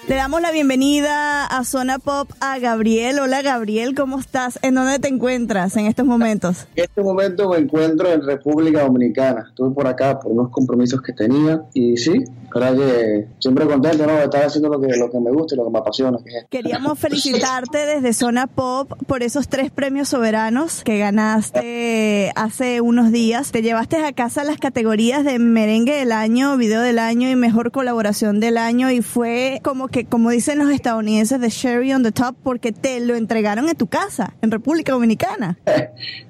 [0.09, 3.19] Le damos la bienvenida a Zona Pop a Gabriel.
[3.19, 4.59] Hola Gabriel, ¿cómo estás?
[4.63, 6.67] ¿En dónde te encuentras en estos momentos?
[6.77, 9.45] En este momento me encuentro en República Dominicana.
[9.51, 14.15] Estuve por acá por unos compromisos que tenía y sí, verdad que siempre contento ¿no?
[14.15, 16.19] de estar haciendo lo que, lo que me gusta y lo que me apasiona.
[16.25, 22.81] Que es Queríamos felicitarte desde Zona Pop por esos tres premios soberanos que ganaste hace
[22.81, 23.53] unos días.
[23.53, 27.71] Te llevaste a casa las categorías de merengue del año, video del año y mejor
[27.71, 32.13] colaboración del año y fue como que, como dicen los estadounidenses, de Sherry on the
[32.13, 35.59] top porque te lo entregaron en tu casa, en República Dominicana.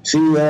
[0.03, 0.43] Sí, de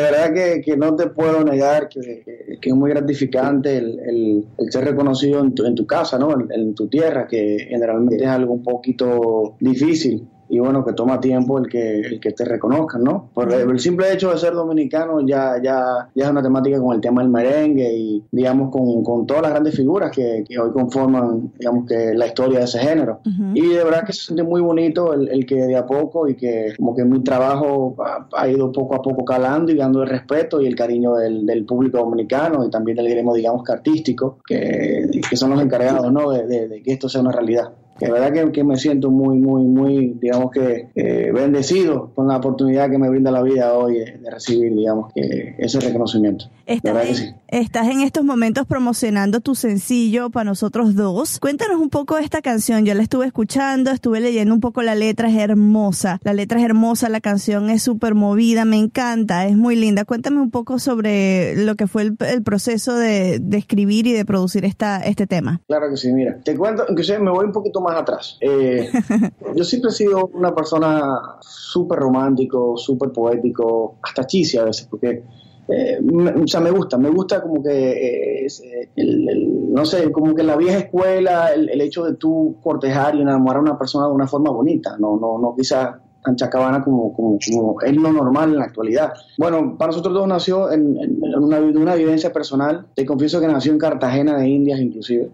[0.00, 4.84] verdad, que, que no te puedo negar que, que- que es muy gratificante el, ser
[4.86, 6.34] reconocido en tu, en tu casa, ¿no?
[6.50, 11.58] En tu tierra, que generalmente es algo un poquito difícil y bueno, que toma tiempo
[11.58, 13.30] el que, el que te reconozcan, ¿no?
[13.32, 17.00] Por el, simple hecho de ser dominicano ya, ya, ya es una temática con el
[17.00, 21.52] tema del merengue y digamos con, con todas las grandes figuras que, que hoy conforman,
[21.58, 23.20] digamos que la historia de ese género.
[23.54, 26.34] Y de verdad que se siente muy bonito el, el que de a poco y
[26.36, 30.08] que como que mi trabajo ha, ha ido poco a poco calando y dando el
[30.10, 34.38] respeto y el cariño del, del público dominicano y también del gremio, digamos que artístico,
[34.46, 36.30] que, que son los encargados, ¿no?
[36.30, 37.70] De, de- de que esto sea una realidad.
[37.98, 42.28] Que de verdad que, que me siento muy, muy, muy, digamos que eh, bendecido con
[42.28, 46.46] la oportunidad que me brinda la vida hoy de, de recibir, digamos que ese reconocimiento.
[46.66, 47.34] Estás que en, sí.
[47.48, 51.38] estás en estos momentos promocionando tu sencillo para nosotros dos.
[51.38, 52.84] Cuéntanos un poco de esta canción.
[52.84, 56.18] Yo la estuve escuchando, estuve leyendo un poco la letra, es hermosa.
[56.22, 60.04] La letra es hermosa, la canción es súper movida, me encanta, es muy linda.
[60.04, 64.24] Cuéntame un poco sobre lo que fue el, el proceso de, de escribir y de
[64.24, 65.60] producir esta, este tema.
[65.66, 68.38] Claro que sí, mira, te cuento, inclusive me voy un poquito más atrás.
[68.40, 68.88] Eh,
[69.56, 71.02] yo siempre he sido una persona
[71.40, 75.22] súper romántico, súper poético, hasta chisi a veces, porque,
[75.68, 78.62] eh, me- o sea, me gusta, me gusta como que, eh, es,
[78.96, 83.14] el- el- no sé, como que la vieja escuela, el, el hecho de tú cortejar
[83.14, 86.82] y enamorar a una persona de una forma bonita, no, no, no quizás tan chacabana
[86.82, 89.12] como, como, como es lo normal en la actualidad.
[89.38, 90.96] Bueno, para nosotros dos nació en,
[91.36, 92.86] una, una vivencia personal.
[92.94, 95.30] Te confieso que nació en Cartagena de Indias, inclusive.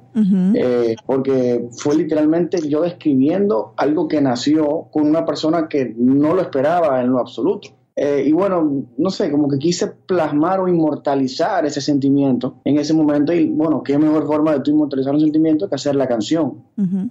[0.55, 6.43] Eh, porque fue literalmente yo describiendo algo que nació con una persona que no lo
[6.43, 7.78] esperaba en lo absoluto.
[8.01, 12.95] Eh, y bueno, no sé, como que quise plasmar o inmortalizar ese sentimiento en ese
[12.95, 16.63] momento y bueno, qué mejor forma de tú inmortalizar un sentimiento que hacer la canción.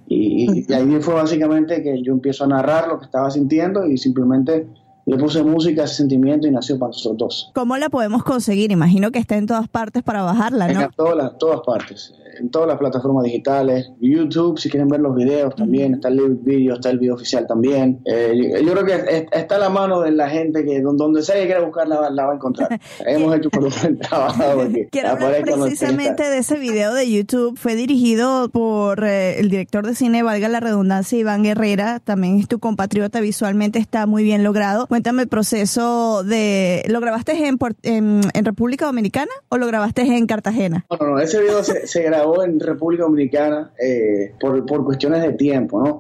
[0.08, 3.98] Y, y ahí fue básicamente que yo empiezo a narrar lo que estaba sintiendo y
[3.98, 4.66] simplemente
[5.06, 7.52] le puse música a ese sentimiento y nació para nosotros dos.
[7.54, 8.72] ¿Cómo la podemos conseguir?
[8.72, 10.90] Imagino que está en todas partes para bajarla, En ¿no?
[10.96, 15.56] todas, las, todas partes, en todas las plataformas digitales, YouTube, si quieren ver los videos
[15.56, 18.02] también, está el lyric video, está el video oficial también.
[18.06, 21.24] Eh, yo, creo que es- está a la mano de la gente que don- donde
[21.24, 22.80] sea que quiera buscarla la, la va a encontrar.
[23.06, 24.44] Hemos hecho por un buen trabajo
[24.92, 27.58] Quiero hablar precisamente de ese video de YouTube.
[27.58, 32.00] Fue dirigido por eh, el director de cine, valga la redundancia, Iván Herrera.
[32.00, 34.88] También es tu compatriota, visualmente está muy bien logrado.
[34.88, 36.84] Cuéntame el proceso de...
[36.88, 40.86] ¿Lo grabaste en, en, en República Dominicana o lo grabaste en Cartagena?
[40.90, 45.22] No, no, no, ese video se, se grabó en República Dominicana eh, por, por cuestiones
[45.22, 46.00] de tiempo, ¿no?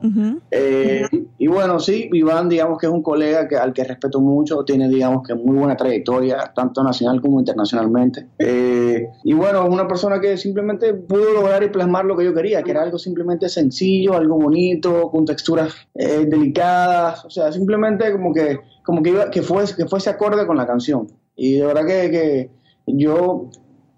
[0.52, 1.06] Eh,
[1.38, 4.90] y bueno, sí, Iván, digamos que es un colega que, al que respeto mucho, tiene,
[4.90, 8.28] digamos que muy buena trayectoria, tanto nacional como internacionalmente.
[8.40, 12.34] Eh, y bueno, es una persona que simplemente pudo lograr y plasmar lo que yo
[12.34, 18.34] quería, que era algo simplemente sencillo, algo bonito, con texturas delicadas, o sea, simplemente como
[18.34, 21.08] que, como que, iba, que, fuese, que fuese acorde con la canción.
[21.36, 22.52] Y de verdad que, que
[22.88, 23.50] yo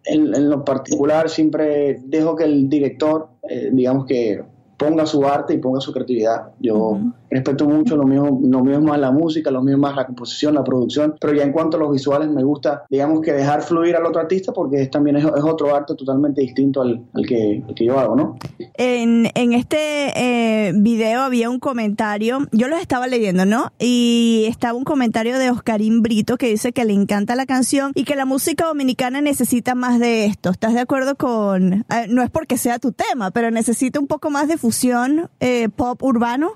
[0.06, 4.44] en, en lo particular siempre dejo que el director, eh, digamos que
[4.78, 6.52] ponga su arte y ponga su creatividad.
[6.60, 7.00] Yo.
[7.30, 10.06] Respeto mucho, lo mío, lo mío es más la música, lo mío es más la
[10.06, 13.62] composición, la producción, pero ya en cuanto a los visuales me gusta, digamos que dejar
[13.62, 17.26] fluir al otro artista porque es, también es, es otro arte totalmente distinto al, al
[17.26, 18.38] que, al que yo hago, ¿no?
[18.76, 19.78] En, en este
[20.16, 23.72] eh, video había un comentario, yo los estaba leyendo, ¿no?
[23.80, 28.04] Y estaba un comentario de Oscarín Brito que dice que le encanta la canción y
[28.04, 30.50] que la música dominicana necesita más de esto.
[30.50, 34.30] ¿Estás de acuerdo con, eh, no es porque sea tu tema, pero necesita un poco
[34.30, 36.54] más de fusión eh, pop urbano?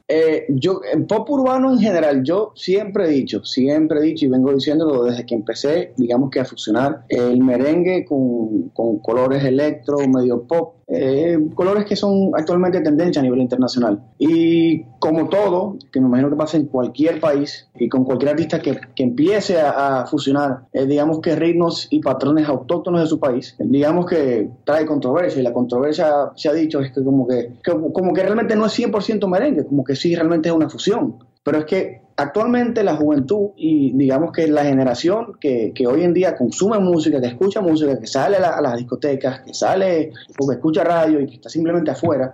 [0.64, 4.54] Yo, en pop urbano en general, yo siempre he dicho, siempre he dicho y vengo
[4.54, 10.48] diciéndolo desde que empecé, digamos que a fusionar el merengue con, con colores electro, medio
[10.48, 14.04] pop, eh, colores que son actualmente tendencia a nivel internacional.
[14.18, 18.60] Y como todo, que me imagino que pasa en cualquier país y con cualquier artista
[18.60, 23.56] que, que empiece a, fusionar, eh, digamos que ritmos y patrones autóctonos de su país,
[23.60, 27.94] digamos que trae controversia y la controversia se ha dicho es que como que, como,
[27.94, 31.16] como que realmente no es 100% merengue, como que sí realmente es una fusión.
[31.44, 36.14] Pero es que actualmente la juventud y digamos que la generación que, que hoy en
[36.14, 40.12] día consume música, que escucha música, que sale a, la- a las discotecas, que sale
[40.40, 42.34] o que escucha radio y que está simplemente afuera,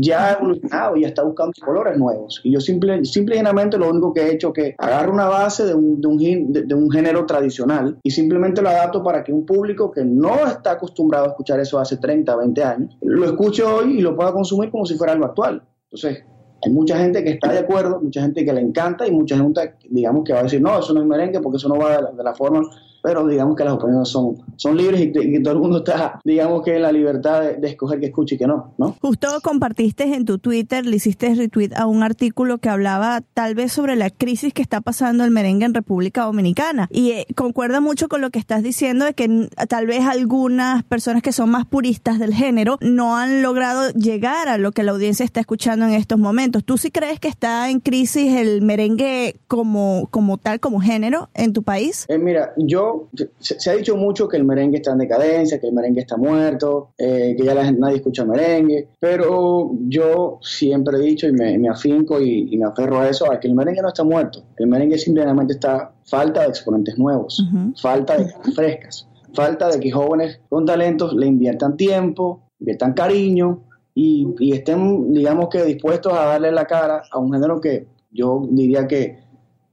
[0.00, 2.40] ya ha evolucionado y ya está buscando colores nuevos.
[2.42, 5.26] Y yo simple, simple y llanamente lo único que he hecho es que agarro una
[5.26, 9.32] base de un, de, un, de un género tradicional y simplemente lo adapto para que
[9.32, 13.62] un público que no está acostumbrado a escuchar eso hace 30, 20 años, lo escuche
[13.62, 15.62] hoy y lo pueda consumir como si fuera algo actual.
[15.84, 16.24] Entonces,
[16.66, 19.74] hay mucha gente que está de acuerdo, mucha gente que le encanta y mucha gente,
[19.88, 22.02] digamos, que va a decir, no, eso no es merengue porque eso no va de
[22.02, 22.60] la, de la forma,
[23.06, 26.64] pero digamos que las opiniones son, son libres y, y todo el mundo está, digamos
[26.64, 28.96] que en la libertad de, de escoger que escuche y que no, ¿no?
[29.00, 33.70] Justo compartiste en tu Twitter, le hiciste retweet a un artículo que hablaba tal vez
[33.70, 36.88] sobre la crisis que está pasando el merengue en República Dominicana.
[36.90, 41.22] Y eh, concuerda mucho con lo que estás diciendo de que tal vez algunas personas
[41.22, 45.22] que son más puristas del género no han logrado llegar a lo que la audiencia
[45.22, 46.64] está escuchando en estos momentos.
[46.64, 51.52] ¿Tú sí crees que está en crisis el merengue como, como tal, como género en
[51.52, 52.04] tu país?
[52.08, 52.95] Eh, mira, yo,
[53.38, 56.16] se, se ha dicho mucho que el merengue está en decadencia, que el merengue está
[56.16, 61.58] muerto, eh, que ya la nadie escucha merengue, pero yo siempre he dicho y me,
[61.58, 64.42] me afinco y, y me aferro a eso, a que el merengue no está muerto.
[64.56, 67.42] El merengue simplemente está falta de exponentes nuevos,
[67.80, 73.62] falta de caras frescas, falta de que jóvenes con talentos le inviertan tiempo, inviertan cariño
[73.94, 78.46] y, y estén, digamos que, dispuestos a darle la cara a un género que yo
[78.50, 79.18] diría que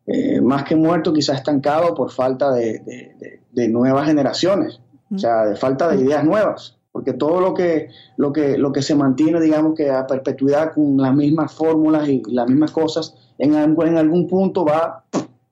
[0.07, 3.39] eh, más que muerto, quizás estancado por falta de,
[3.69, 4.79] nuevas generaciones,
[5.13, 8.81] o sea, de falta de ideas nuevas, porque todo lo que, lo que, lo que
[8.81, 13.55] se mantiene, digamos que a perpetuidad con las mismas fórmulas y las mismas cosas, en,
[13.55, 15.03] algún- en algún punto va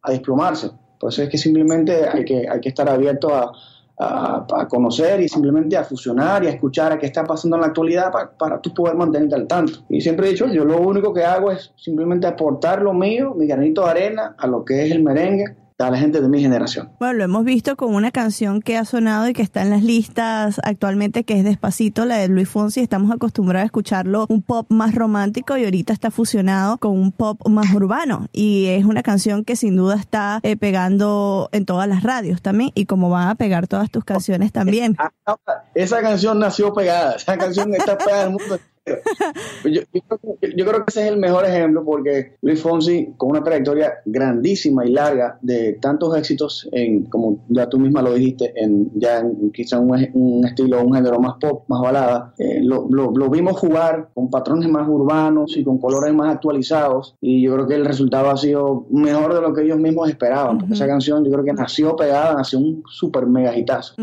[0.02, 0.72] a desplomarse.
[1.02, 3.52] Eso es que simplemente hay que, hay que estar abierto a,
[4.02, 7.68] a- conocer y simplemente a fusionar y a escuchar a qué está pasando en la
[7.68, 9.80] actualidad para, para tú poder mantenerte al tanto.
[9.90, 13.48] Y siempre he dicho, yo lo único que hago es simplemente aportar lo mío, mi
[13.48, 15.56] granito de arena a lo que es el merengue
[15.88, 16.92] a la gente de mi generación.
[17.00, 19.84] Bueno, lo hemos visto con una canción que ha sonado y que está en las
[19.84, 22.82] listas actualmente, que es Despacito, la de Luis Fonsi.
[22.82, 27.40] Estamos acostumbrados a escucharlo un pop más romántico y ahorita está fusionado con un pop
[27.48, 28.28] más urbano.
[28.32, 32.72] Y es una canción que sin duda está eh, pegando en todas las radios también
[32.76, 34.98] y como van a pegar todas tus canciones también.
[35.74, 38.60] Esa canción nació pegada, esa canción está pegada en el mundo.
[39.64, 43.14] Yo, yo creo que- yo creo que ese es el mejor ejemplo porque Luis Fonsi,
[43.16, 48.14] con una trayectoria grandísima y larga de tantos éxitos, en, como ya tú misma lo
[48.14, 52.60] dijiste, en ya en quizá un, un estilo, un género más pop, más balada, eh,
[52.64, 57.44] lo, lo- lo vimos jugar con patrones más urbanos y con colores más actualizados y
[57.44, 60.58] yo creo que el resultado ha sido mejor de lo que ellos mismos esperaban.
[60.58, 63.94] porque Esa canción yo creo que nació pegada, nació un super mega hitazo.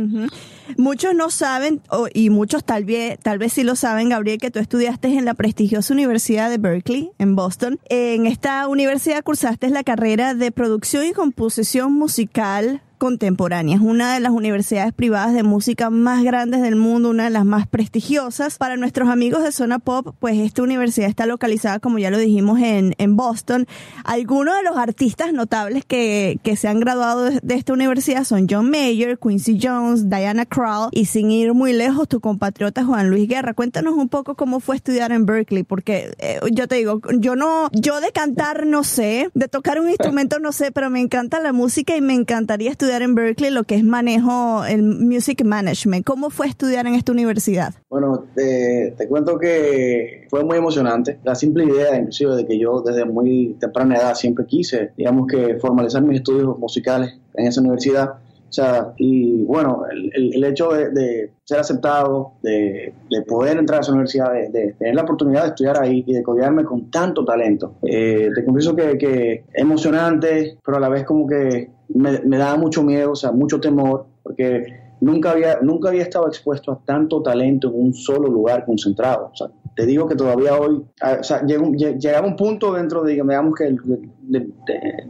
[0.76, 1.80] Muchos no saben,
[2.14, 5.34] y muchos tal vez, tal vez sí lo saben, Gabriel, que tú estudiaste en la
[5.34, 7.80] prestigiosa Universidad de Berkeley, en Boston.
[7.88, 13.76] En esta universidad cursaste la carrera de producción y composición musical contemporánea.
[13.76, 17.44] Es una de las universidades privadas de música más grandes del mundo, una de las
[17.44, 18.58] más prestigiosas.
[18.58, 22.60] Para nuestros amigos de Zona Pop, pues esta universidad está localizada, como ya lo dijimos,
[22.60, 23.66] en, en Boston.
[24.04, 28.46] Algunos de los artistas notables que, que se han graduado de, de esta universidad son
[28.50, 33.28] John Mayer, Quincy Jones, Diana Krall y sin ir muy lejos, tu compatriota Juan Luis
[33.28, 33.54] Guerra.
[33.54, 37.68] Cuéntanos un poco cómo fue estudiar en Berkeley, porque eh, yo te digo, yo no,
[37.72, 41.52] yo de cantar no sé, de tocar un instrumento no sé, pero me encanta la
[41.52, 46.04] música y me encantaría estudiar en Berkeley lo que es manejo, el music management.
[46.04, 47.74] ¿Cómo fue estudiar en esta universidad?
[47.90, 51.18] Bueno, te, te cuento que fue muy emocionante.
[51.24, 55.56] La simple idea, inclusive, de que yo desde muy temprana edad siempre quise, digamos que
[55.58, 58.14] formalizar mis estudios musicales en esa universidad.
[58.48, 63.82] O sea, y bueno, el, el- hecho de, ser aceptado, de, de poder entrar a
[63.82, 67.74] esa universidad, de, tener la oportunidad de estudiar ahí y de codearme con tanto talento,
[67.82, 72.82] eh, te confieso que, que emocionante, pero a la vez como que me, me mucho
[72.82, 77.68] miedo, o sea, mucho temor, porque nunca había, nunca había estado expuesto a tanto talento
[77.68, 79.30] en un solo lugar concentrado.
[79.32, 83.12] O sea, te digo que todavía hoy, ah, o sea, llegaba un punto dentro de,
[83.12, 83.76] digamos que, de,
[84.22, 84.50] de- de-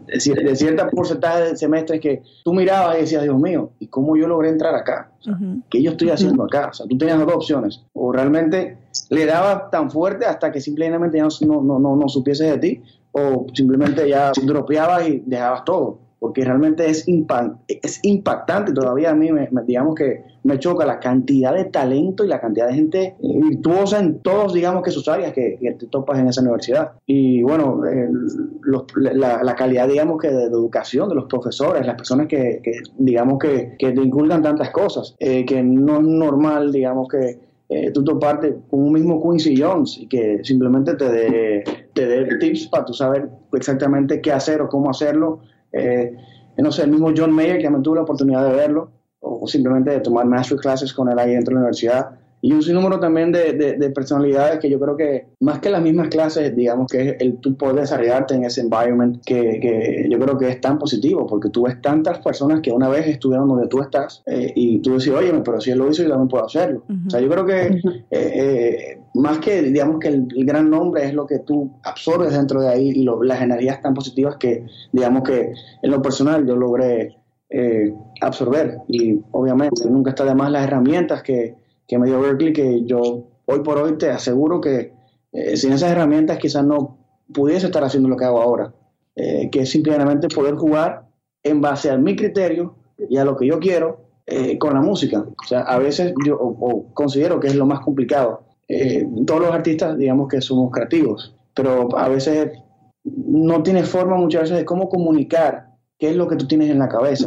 [0.07, 3.87] de cier- de cierto porcentaje de semestres que tú mirabas y decías, Dios mío, ¿y
[3.89, 5.11] cómo yo logré entrar acá?
[5.21, 5.63] O sea, Ujú.
[5.71, 6.69] ¿Qué yo estoy haciendo acá?
[6.71, 7.83] O sea, tú tenías dos opciones.
[7.95, 8.77] O realmente
[9.11, 12.59] le dabas tan fuerte hasta que simplemente ya no, no, no, no, no supieses de
[12.59, 12.83] ti,
[13.13, 15.99] o simplemente ya dropeabas y dejabas todo.
[16.21, 18.73] Porque realmente es, impa- es impactante.
[18.73, 22.67] Todavía a mí, me, digamos que me choca la cantidad de talento y la cantidad
[22.69, 26.41] de gente eh, virtuosa en todos, digamos que sus áreas que, te topas en esa
[26.41, 26.93] universidad.
[27.07, 28.09] Y bueno, eh,
[29.13, 33.77] la, calidad, digamos que de, educación de los profesores, las personas que, que, digamos que,
[33.79, 38.57] que te inculcan tantas cosas, eh, que no es normal, digamos que eh, tú toparte
[38.71, 43.29] con un mismo Quincy Jones y que simplemente te dé te tips para tú saber
[43.53, 45.41] exactamente qué hacer o cómo hacerlo.
[45.73, 46.17] Eh,
[46.57, 48.91] no sé, el mismo John Mayer, que también tuve la oportunidad de verlo,
[49.21, 52.11] o, o simplemente de tomar master classes con él ahí dentro de la universidad.
[52.41, 55.83] Y un sinnúmero también de, de- de personalidades que yo creo que, más que las
[55.83, 60.19] mismas clases, digamos que es el tú poder desarrollarte en ese environment que, que yo
[60.19, 63.67] creo que es tan positivo, porque tú ves tantas personas que una vez estuvieron donde
[63.67, 66.45] tú estás eh, y tú decís, oye, pero si él lo hizo, yo también puedo
[66.45, 66.85] hacerlo.
[67.07, 67.81] O sea, yo creo que eh,
[68.11, 72.61] eh, más que, digamos que el, el gran nombre es lo que tú absorbes dentro
[72.61, 77.17] de ahí lo- las energías tan positivas que, digamos que en lo personal yo logré
[78.21, 78.79] absorber.
[78.89, 81.55] Y obviamente nunca está de más las herramientas que,
[81.89, 84.93] que me dio Berkeley, que yo hoy por hoy te aseguro que
[85.33, 86.99] eh, sin esas herramientas quizás no
[87.33, 88.73] pudiese estar haciendo lo que hago ahora,
[89.17, 91.07] eh, que es simplemente poder jugar
[91.43, 92.77] en base a mi criterio
[93.09, 95.21] y a lo que yo quiero eh, con la música.
[95.21, 98.43] O sea, a veces yo o- considero que es lo más complicado.
[99.27, 102.53] Todos los artistas, digamos que somos creativos, pero a veces
[103.05, 106.79] no tienes forma muchas veces de cómo comunicar qué es lo que tú tienes en
[106.79, 107.25] la cabeza.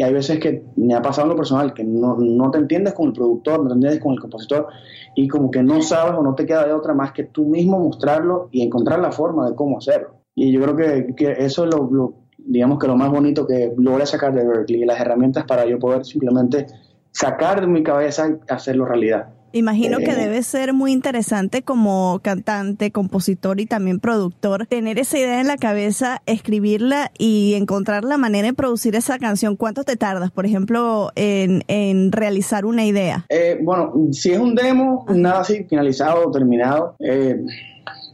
[0.00, 2.94] Y hay veces que me ha pasado en lo personal, que no, no te entiendes
[2.94, 4.68] con el productor, no te entiendes con el compositor,
[5.14, 7.78] y como que no sabes o no te queda de otra más que tú mismo
[7.78, 10.22] mostrarlo y encontrar la forma de cómo hacerlo.
[10.34, 14.06] Y yo creo que, que eso es lo, digamos que lo más bonito que logré
[14.06, 16.66] sacar de Berkeley, las herramientas para yo poder simplemente
[17.10, 19.34] sacar de mi cabeza y hacerlo realidad.
[19.52, 20.14] Imagino que Eh.
[20.16, 25.56] debe ser muy interesante como cantante, compositor y también productor tener esa idea en la
[25.56, 29.56] cabeza, escribirla y encontrar la manera de producir esa canción.
[29.56, 33.26] ¿Cuánto te tardas, por ejemplo, en, en realizar una idea?
[33.28, 37.40] Eh, bueno, si es un demo, nada así finalizado o terminado, eh,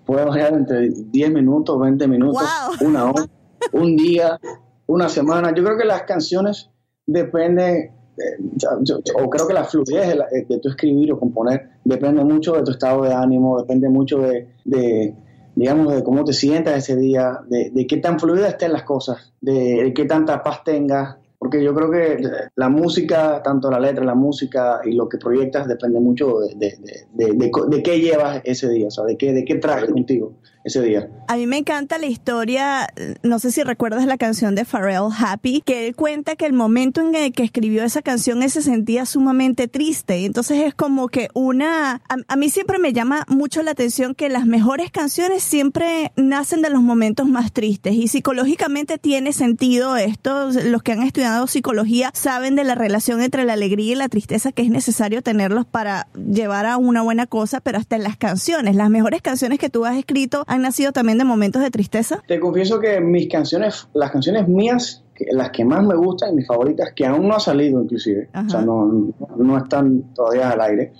[0.07, 2.43] puede variar entre 10 minutos, 20 minutos,
[2.81, 2.89] Wow.
[2.89, 3.27] una hora,
[3.73, 4.39] un día,
[4.87, 5.53] una semana.
[5.55, 6.71] Yo creo que las canciones
[7.07, 11.19] depende, eh, yo- yo- o creo que la fluidez de, la- de tu escribir o
[11.19, 15.15] componer depende mucho de tu estado de ánimo, depende mucho de, de,
[15.55, 19.33] digamos, de cómo te sientas ese día, de, de qué tan fluida estén las cosas,
[19.41, 21.17] de, qué tanta paz tengas.
[21.39, 22.17] Porque yo creo que
[22.57, 26.75] la música, tanto la letra, la música y lo que proyectas depende mucho de,
[27.15, 30.33] de qué llevas ese día, o sea, de qué, de qué traes contigo
[30.67, 31.09] ese día.
[31.29, 32.89] A mí me encanta la historia,
[33.23, 37.01] no sé si recuerdas la canción de Pharrell, Happy, que él cuenta que el momento
[37.01, 40.25] en el que escribió esa canción él se sentía sumamente triste.
[40.25, 42.03] Entonces es como que una...
[42.09, 46.63] A, a mí siempre me llama mucho la atención que las mejores canciones siempre nacen
[46.63, 50.51] de los momentos más tristes y psicológicamente tiene sentido esto.
[50.51, 54.51] Los que han estudiado psicología saben de la relación entre la alegría y la tristeza
[54.51, 58.75] que es necesario tenerlos para llevar a una buena cosa, pero hasta en las canciones,
[58.75, 62.23] las mejores canciones que tú has escrito han nacido también de momentos de tristeza.
[62.27, 66.47] Te confieso que mis canciones, las canciones mías, las que más me gustan y mis
[66.47, 68.47] favoritas, que aún no han salido inclusive, Ajá.
[68.47, 70.93] o sea, no, no están todavía al aire,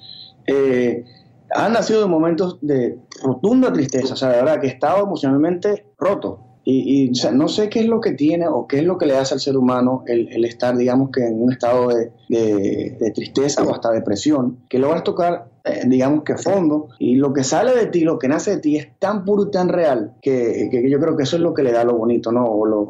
[0.47, 1.05] eh,
[1.55, 5.87] han nacido de momentos de rotunda tristeza, o sea, de verdad que he estado emocionalmente
[5.99, 6.41] roto.
[6.69, 8.99] Y, y, o sea, no sé qué es lo que tiene o qué es lo
[8.99, 12.11] que le hace al ser humano el, el estar, digamos que en un estado de,
[12.29, 15.49] de- de tristeza o hasta depresión, que logras tocar,
[15.87, 18.89] digamos que fondo, y lo que sale de ti, lo que nace de ti es
[18.99, 21.73] tan puro y tan real que, que yo creo que eso es lo que le
[21.73, 22.45] da lo bonito, ¿no?
[22.47, 22.81] O, lo-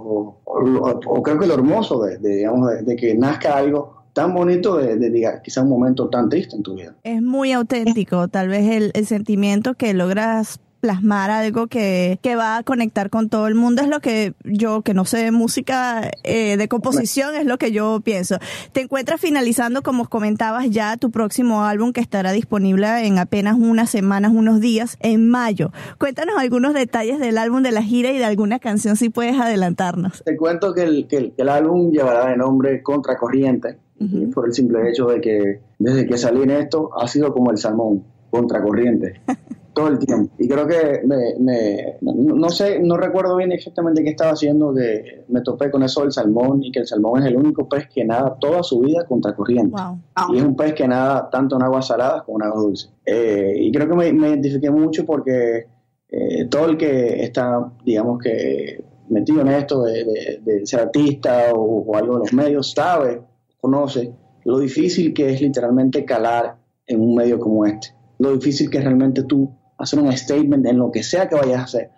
[0.44, 5.40] o- creo que lo hermoso de, digamos, de, que nazca algo tan bonito de, de
[5.44, 6.94] quizá un momento tan triste en tu vida.
[7.02, 12.62] Es muy auténtico, tal vez el sentimiento que logras plasmar algo que, que va a
[12.62, 16.56] conectar con todo el mundo es lo que yo, que no sé de música, eh,
[16.56, 18.38] de composición, es lo que yo pienso.
[18.70, 23.90] Te encuentras finalizando, como comentabas, ya tu próximo álbum que estará disponible en apenas unas
[23.90, 25.72] semanas, unos días, en mayo.
[25.98, 30.22] Cuéntanos algunos detalles del álbum, de la gira y de alguna canción, si puedes adelantarnos.
[30.24, 34.30] Te cuento que el, que el, que el álbum llevará de nombre Contracorriente, Ujú.
[34.30, 37.58] por el simple hecho de que desde que salí en esto ha sido como el
[37.58, 39.20] salmón, contracorriente.
[39.76, 40.34] todo el tiempo.
[40.38, 45.24] Y creo que me, me- no, sé, no recuerdo bien exactamente qué estaba haciendo, que
[45.28, 48.02] me topé con eso del salmón y que el salmón es el único pez que
[48.02, 49.76] nada toda su vida contra corriente.
[49.76, 50.34] Wow.
[50.34, 52.90] Y es un pez que nada tanto en aguas saladas como en aguas dulces.
[53.04, 55.66] Eh, y creo que me, me identifiqué mucho porque
[56.08, 61.52] eh, todo el que está, digamos que metido en esto de, de- de ser artista
[61.54, 63.20] o, o algo de los medios, sabe,
[63.60, 64.10] conoce
[64.44, 66.56] lo difícil que es literalmente calar
[66.86, 67.88] en un medio como este.
[68.18, 71.58] Lo difícil que es realmente tú hacer un statement en lo que sea que vayas
[71.58, 71.90] a hacer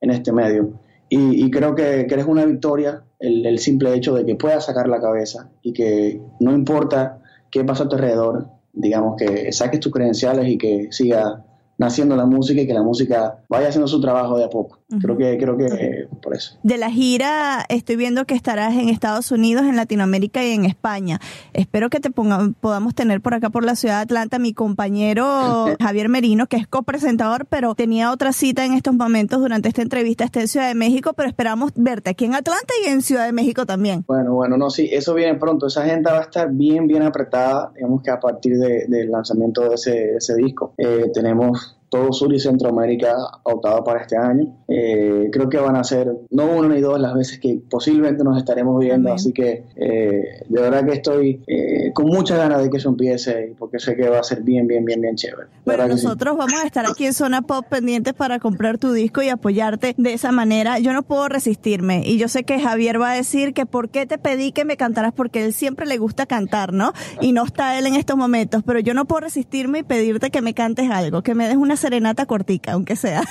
[0.00, 0.80] en este medio.
[1.14, 4.88] Y, creo que, que eres una victoria el, el simple hecho de que puedas sacar
[4.88, 7.20] la cabeza y que no importa
[7.50, 11.44] qué pasa a tu alrededor, digamos que saques tus credenciales y que siga
[11.76, 14.78] naciendo la música y que la música vaya haciendo su trabajo de a poco.
[15.00, 16.58] Creo que, creo que por eso.
[16.62, 21.20] De la gira estoy viendo que estarás en Estados Unidos, en Latinoamérica y en España.
[21.52, 25.66] Espero que te ponga- podamos tener por acá por la ciudad de Atlanta mi compañero
[25.80, 30.24] Javier Merino, que es copresentador, pero tenía otra cita en estos momentos durante esta entrevista,
[30.24, 33.32] está en Ciudad de México, pero esperamos verte aquí en Atlanta y en Ciudad de
[33.32, 34.04] México también.
[34.06, 35.66] Bueno, bueno, no, sí, eso viene pronto.
[35.66, 37.72] Esa agenda va a estar bien, bien apretada.
[37.74, 42.10] Digamos que a partir de- del lanzamiento de ese, de ese disco, eh, tenemos todo
[42.10, 44.46] Sur y Centroamérica optado para este año.
[44.66, 48.38] Eh, creo que van a ser no uno ni dos las veces que posiblemente nos
[48.38, 49.16] estaremos viendo, Amén.
[49.16, 53.54] así que eh, de verdad que estoy eh, con muchas ganas de que eso empiece,
[53.58, 55.48] porque sé que va a ser bien, bien, bien, bien chévere.
[55.66, 56.04] Bueno, que sí.
[56.04, 59.94] nosotros vamos a estar aquí en Zona Pop pendientes para comprar tu disco y apoyarte
[59.98, 60.78] de esa manera.
[60.78, 64.06] Yo no puedo resistirme y yo sé que Javier va a decir que por qué
[64.06, 66.94] te pedí que me cantaras porque él siempre le gusta cantar, ¿no?
[67.20, 70.40] Y no está él en estos momentos, pero yo no puedo resistirme y pedirte que
[70.40, 73.22] me cantes algo, que me des una serenata cortica, aunque sea.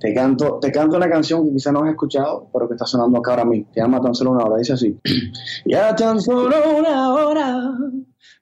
[0.00, 3.18] Te canto, te canto una canción que quizá no has escuchado, pero que está sonando
[3.18, 3.68] acá ahora mismo.
[3.72, 4.56] Se llama Tan Solo Una Hora.
[4.56, 4.98] Dice así.
[5.66, 7.60] ya tan solo una hora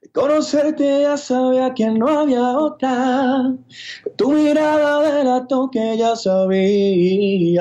[0.01, 3.53] de conocerte ya sabía que no había otra.
[4.15, 7.59] Tu mirada delató que ya sabías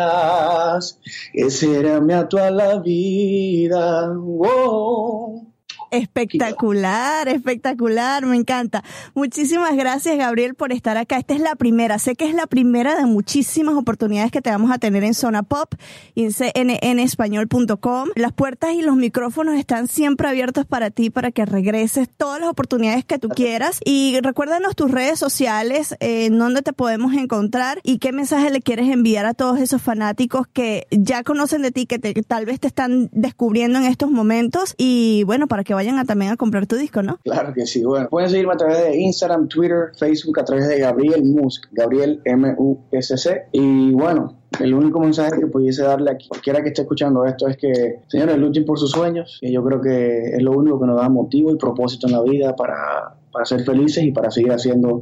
[1.32, 4.12] que será mi a toda la vida.
[4.16, 5.47] Oh.
[5.90, 8.84] Espectacular, espectacular, me encanta.
[9.14, 11.16] Muchísimas gracias, Gabriel, por estar acá.
[11.18, 14.70] Esta es la primera, sé que es la primera de muchísimas oportunidades que te vamos
[14.70, 15.74] a tener en Zona Pop
[16.14, 18.10] y en cnnespañol.com.
[18.16, 22.50] Las puertas y los micrófonos están siempre abiertos para ti, para que regreses todas las
[22.50, 23.80] oportunidades que tú quieras.
[23.84, 28.60] Y recuérdanos tus redes sociales, eh, en dónde te podemos encontrar y qué mensaje le
[28.60, 32.68] quieres enviar a todos esos fanáticos que ya conocen de ti, que tal vez te
[32.68, 36.74] están descubriendo en estos momentos y bueno, para que vayan a, también a comprar tu
[36.74, 37.18] disco, ¿no?
[37.22, 37.84] Claro que sí.
[37.84, 42.20] Bueno, pueden seguirme a través de Instagram, Twitter, Facebook, a través de Gabriel Musk, Gabriel
[42.24, 43.46] M-U-S-C.
[43.52, 47.56] Y bueno, el único mensaje que pudiese darle a cualquiera que esté escuchando esto es
[47.56, 51.00] que, señores, luchen por sus sueños, que yo creo que es lo único que nos
[51.00, 55.00] da motivo y propósito en la vida para, para ser felices y para seguir haciendo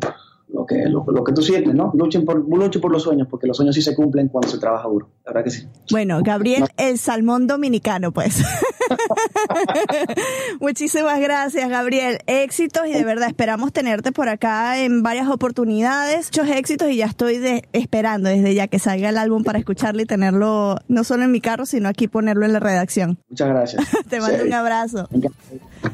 [0.48, 1.90] lo que, lo, lo que tú sientes, ¿no?
[1.94, 4.88] Luchen por, luchen por los sueños, porque los sueños sí se cumplen cuando se trabaja
[4.88, 5.08] duro.
[5.24, 5.66] La verdad que sí.
[5.90, 8.44] Bueno, Gabriel, el salmón dominicano, pues.
[10.60, 12.18] Muchísimas gracias, Gabriel.
[12.26, 16.26] Éxitos y de verdad esperamos tenerte por acá en varias oportunidades.
[16.36, 20.02] Muchos éxitos y ya estoy de- esperando desde ya que salga el álbum para escucharlo
[20.02, 23.18] y tenerlo no solo en mi carro, sino aquí ponerlo en la redacción.
[23.28, 23.84] Muchas gracias.
[24.08, 24.46] Te mando Sí.
[24.46, 25.08] un abrazo.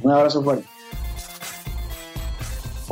[0.02, 0.64] Un abrazo fuerte.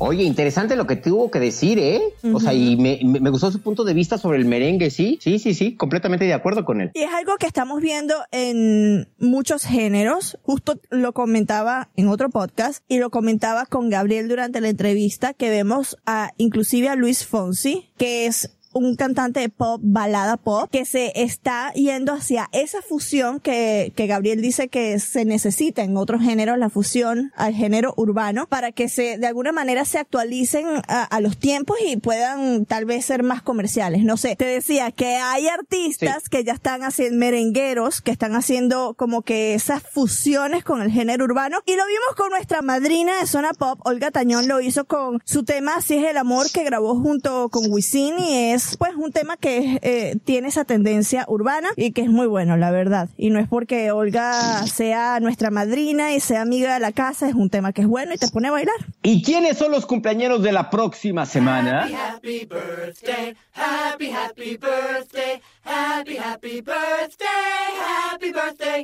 [0.01, 2.01] Oye, interesante lo que tuvo que decir, ¿eh?
[2.33, 5.19] O sea, y me, me- me gustó su punto de vista sobre el merengue, sí,
[5.21, 6.91] sí, sí, sí, completamente de acuerdo con él.
[6.95, 10.39] Y es algo que estamos viendo en muchos géneros.
[10.43, 15.51] Justo lo comentaba en otro podcast y lo comentaba con Gabriel durante la entrevista que
[15.51, 20.85] vemos a inclusive a Luis Fonsi, que es un cantante de pop, balada pop, que
[20.85, 26.23] se está yendo hacia esa fusión que, que Gabriel dice que se necesita en otros
[26.23, 31.05] géneros, la fusión al género urbano, para que se, de alguna manera se actualicen a,
[31.05, 34.05] a los tiempos y puedan tal vez ser más comerciales.
[34.05, 38.95] No sé, te decía que hay artistas que ya están haciendo merengueros, que están haciendo
[38.95, 43.27] como que esas fusiones con el género urbano y lo vimos con nuestra madrina de
[43.27, 46.95] zona pop, Olga Tañón lo hizo con su tema Así es el amor que grabó
[46.95, 51.93] junto con Wisin y es pues un tema que eh, tiene esa tendencia urbana y
[51.93, 53.09] que es muy bueno, la verdad.
[53.17, 57.35] Y no es porque Olga sea nuestra madrina y sea amiga de la casa, es
[57.35, 58.75] un tema que es bueno y te pone a bailar.
[59.03, 61.89] ¿Y quiénes son los cumpleaños de la próxima semana?
[62.15, 67.70] Happy birthday, happy, happy birthday, happy happy, happy birthday, happy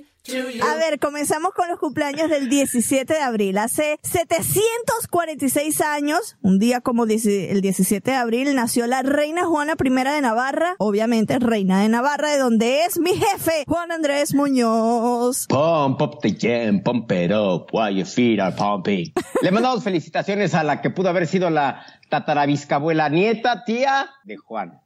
[0.01, 0.63] birthday to you.
[0.65, 3.59] A ver, comenzamos con los cumpleaños del 17 de abril.
[3.59, 9.89] Hace 746 años, un día como el 17 de abril, nació la reina Juana I
[9.89, 15.47] de Navarra, obviamente reina de Navarra, de donde es mi jefe, Juan Andrés Muñoz.
[15.49, 19.13] Pump up the jam, pump it up while your feet are pumping.
[19.43, 24.86] Le mandamos felicitaciones a la que pudo haber sido la tatarabisabuela nieta, tía de Juan.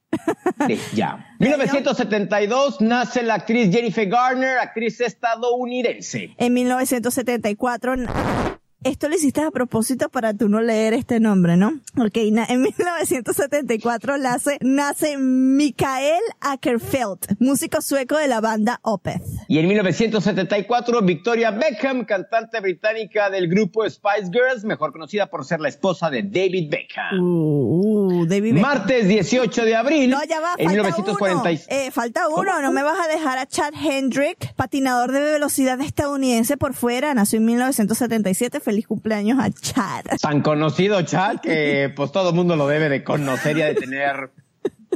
[0.66, 1.24] De Jam.
[1.38, 6.34] 1972 nace la actriz Jennifer Garner, actriz estadounidense.
[6.38, 11.68] En 1974, na- esto lo hiciste a propósito para tú no leer este nombre, ¿no?
[11.98, 19.20] Ok, en 1974 nace, nace Mikael Ackerfeldt, músico sueco de la banda Opeth.
[19.48, 25.60] Y en 1974, Victoria Beckham, cantante británica del grupo Spice Girls, mejor conocida por ser
[25.60, 27.20] la esposa de David Beckham.
[27.20, 28.68] Uh, David Beckham.
[28.70, 31.50] Martes 18 de abril, No, ya va, en falta 1940.
[31.50, 31.60] uno.
[31.68, 36.56] Eh, falta uno, no me vas a dejar a Chad Hendrick, patinador de velocidad estadounidense
[36.56, 40.04] por fuera, nació en 1977, feliz cumpleaños a Chad.
[40.20, 44.30] Tan conocido Chad que pues todo el mundo lo debe de conocer y de tener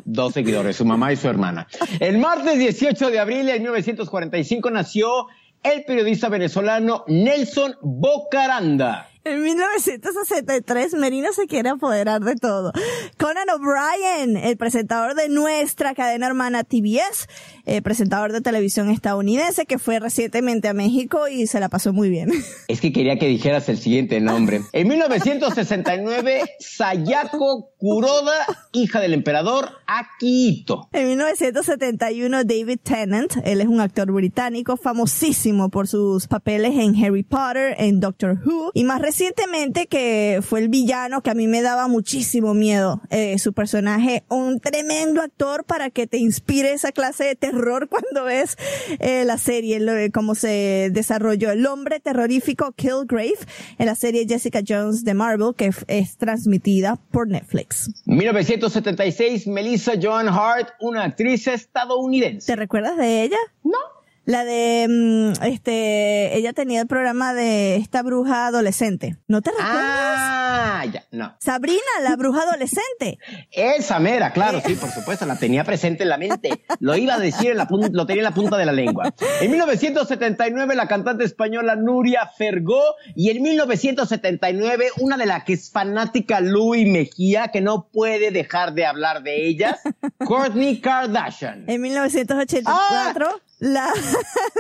[0.05, 1.67] dos seguidores, su mamá y su hermana.
[2.01, 5.27] El martes 18 de abril de 1945 nació
[5.63, 9.09] el periodista venezolano Nelson Bocaranda.
[9.27, 12.73] En 1963, Merino se quiere apoderar de todo.
[13.19, 17.27] Conan O'Brien, el presentador de nuestra cadena hermana TBS,
[17.67, 22.11] eh, presentador de televisión estadounidense que fue recientemente a México y se la pasó muy
[22.11, 22.31] bien.
[22.69, 24.61] Es que quería que dijeras el siguiente nombre.
[24.73, 30.89] En 1969, Sayako Kuroda, hija del emperador Akihito.
[30.93, 37.23] En 1971, David Tennant, él es un actor británico famosísimo por sus papeles en Harry
[37.23, 41.63] Potter, en Doctor Who, y más recientemente que fue el villano que a mí me
[41.63, 47.25] daba muchísimo miedo, eh, su personaje, un tremendo actor para que te inspire esa clase
[47.25, 47.54] de terror
[47.89, 48.57] cuando ves
[48.99, 53.39] eh, la serie, lo, cómo se desarrolló el hombre terrorífico Killgrave
[53.79, 57.91] en la serie Jessica Jones de Marvel, que es transmitida por Netflix.
[58.07, 62.47] 1976, Melissa Joan Hart, una actriz estadounidense.
[62.47, 63.39] ¿Te recuerdas de ella?
[63.63, 63.94] No.
[64.27, 69.19] La de, mm, este, ella tenía el programa de esta bruja adolescente.
[69.29, 69.75] ¿No te recuerdas?
[69.77, 71.37] Ah, ya, no.
[71.41, 73.19] Sabrina, la bruja adolescente.
[73.51, 76.65] Esa mera, claro, sí, por supuesto, la tenía presente en la mente.
[76.81, 79.13] Lo iba a decir, en la lo tenía en la punta de la lengua.
[79.41, 82.83] En 1979, la cantante española Nuria Fergó.
[83.15, 88.73] Y en 1979, una de la que es fanática Louis Mejía, que no puede dejar
[88.73, 89.81] de hablar de ellas,
[90.25, 91.65] Kourtney Kardashian.
[91.69, 93.41] En 1984,
[93.73, 93.91] la,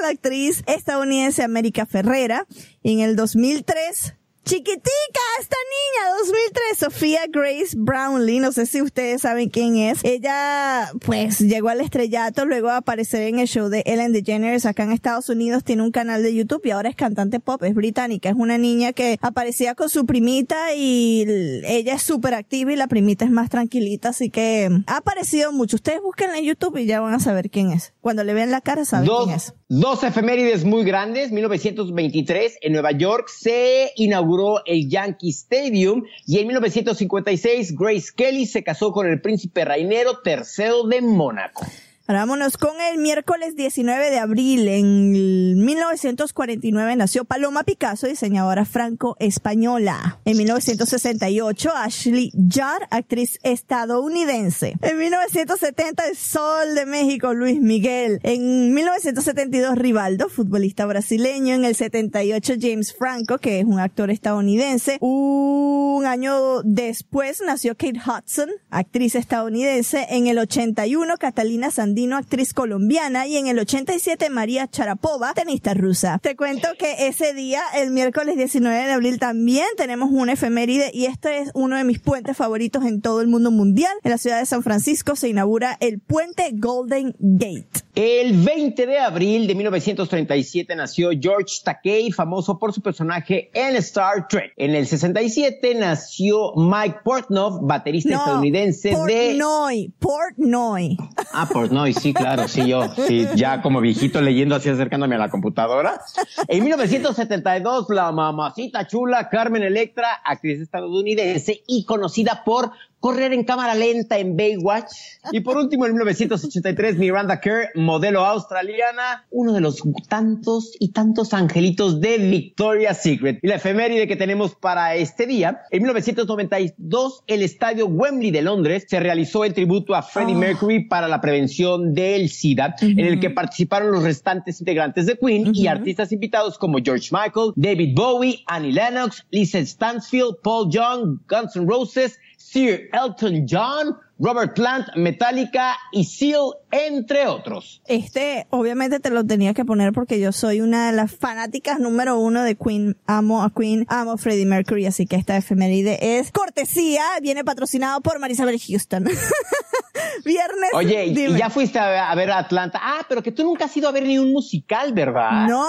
[0.08, 2.46] actriz estadounidense América Ferrera.
[2.82, 9.48] En el 2003, chiquitica esta niña, 2003, Sofía Grace Brownlee, no sé si ustedes saben
[9.48, 10.00] quién es.
[10.04, 14.92] Ella, pues, llegó al estrellato luego aparecer en el show de Ellen DeGeneres acá en
[14.92, 18.36] Estados Unidos, tiene un canal de YouTube y ahora es cantante pop, es británica, es
[18.36, 21.24] una niña que aparecía con su primita y
[21.64, 25.76] ella es súper activa y la primita es más tranquilita, así que ha aparecido mucho.
[25.76, 27.94] Ustedes búsquenla en YouTube y ya van a saber quién es.
[28.02, 29.54] Cuando le vean la cara saben quién es.
[29.68, 31.32] Dos efemérides muy grandes.
[31.32, 36.04] 1923, en Nueva York, se inauguró el Yankee Stadium.
[36.26, 41.66] Y en 1956, Grace Kelly se casó con el príncipe Rainero III de Mónaco.
[42.06, 44.68] Ahora vámonos con el miércoles 19 de abril.
[44.68, 50.20] En 1949 nació Paloma Picasso, diseñadora franco-española.
[50.26, 54.74] En 1968, Ashley Judd, actriz estadounidense.
[54.82, 58.20] En 1970, el Sol de México, Luis Miguel.
[58.22, 61.54] En 1972, Rivaldo, futbolista brasileño.
[61.54, 64.98] En el 78, James Franco, que es un actor estadounidense.
[65.00, 70.06] Un año después nació Kate Hudson, actriz estadounidense.
[70.10, 71.70] En el 81, Catalina
[72.16, 73.26] Actriz colombiana.
[73.26, 76.18] Y en el 87, María Charapova, tenista rusa.
[76.22, 81.06] Te cuento que ese día, el miércoles 19 de abril, también tenemos una efeméride y
[81.06, 83.92] este es uno de mis puentes favoritos en todo el mundo mundial.
[84.02, 87.84] En la ciudad de San Francisco se inaugura el puente Golden Gate.
[87.94, 94.26] El 20 de abril de 1937 nació George Takei, famoso por su personaje en Star
[94.28, 94.52] Trek.
[94.56, 98.94] En el 67 nació Mike Portnoy, baterista estadounidense de...
[98.94, 100.96] Portnoy, Portnoy.
[101.32, 105.28] Ah, Portnoy, sí, claro, sí, yo, sí, ya como viejito leyendo así acercándome a la
[105.28, 106.00] computadora.
[106.48, 112.72] En 1972, la mamacita chula Carmen Electra, actriz estadounidense y conocida por
[113.04, 114.90] correr en cámara lenta en Baywatch.
[115.30, 121.34] Y por último, en 1983, Miranda Kerr, modelo australiana, uno de los tantos y tantos
[121.34, 123.40] angelitos de Victoria's Secret.
[123.42, 128.86] Y la efeméride que tenemos para este día, en 1992, el estadio Wembley de Londres
[128.88, 130.38] se realizó el tributo a Freddie Oh.
[130.38, 135.52] Mercury para la prevención del SIDA, en el que participaron los restantes integrantes de Queen
[135.54, 141.54] y artistas invitados como George Michael, David Bowie, Annie Lennox, Lisa Stansfield, Paul Young, Guns
[141.54, 142.18] N' Roses,
[142.54, 147.82] Sir Elton John, Robert Plant, Metallica y Seal, entre otros.
[147.88, 152.16] Este, obviamente te lo tenía que poner porque yo soy una de las fanáticas número
[152.16, 152.96] uno de Queen.
[153.06, 158.00] Amo a Queen, amo a Freddie Mercury, así que esta efeméride es cortesía, viene patrocinado
[158.02, 159.06] por Marisabel Houston.
[160.24, 160.70] Viernes.
[160.74, 161.38] Oye, y- y dime.
[161.38, 162.78] ya fuiste a ver, a Atlanta.
[162.82, 165.46] Ah, pero que tú nunca has ido a ver ni un musical, ¿verdad?
[165.48, 165.64] No,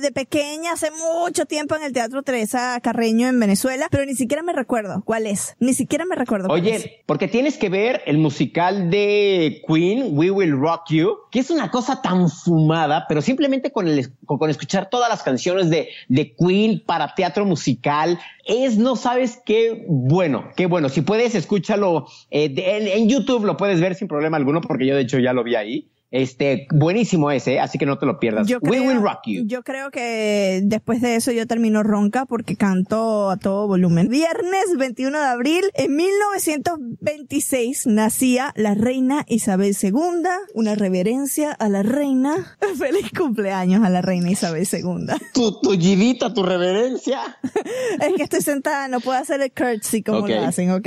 [0.00, 4.42] de pequeña, hace mucho tiempo en el Teatro Teresa Carreño en Venezuela, pero ni siquiera
[4.42, 5.56] me recuerdo cuál es.
[5.60, 6.82] Ni siquiera me recuerdo cuál es.
[6.84, 11.50] Oye, porque tienes que ver el musical de Queen, We Will Rock You, que es
[11.50, 15.88] una cosa tan fumada, pero simplemente con, el, con, con escuchar todas las canciones de,
[16.08, 18.18] de Queen para teatro musical,
[18.48, 20.88] es, no sabes qué bueno, qué bueno.
[20.88, 24.86] Si puedes, escúchalo eh, de- en, en YouTube, lo puedes ver sin problema alguno, porque
[24.86, 25.90] yo de hecho ya lo vi ahí.
[26.10, 28.46] Este, buenísimo ese, así que no te lo pierdas.
[28.46, 29.42] Yo We creo, Will Rock You.
[29.46, 34.08] yo creo que después de eso yo termino ronca porque canto a todo volumen.
[34.08, 39.92] Viernes 21 de abril, en 1926 nacía la reina Isabel II,
[40.54, 42.56] una reverencia a la reina.
[42.78, 45.06] Feliz cumpleaños a la reina Isabel II.
[45.34, 47.20] Tu, tu Givita, tu reverencia.
[48.00, 50.28] es que estoy sentada, no puedo hacer el curtsy como Ok.
[50.30, 50.86] lo hacen, ¿ok?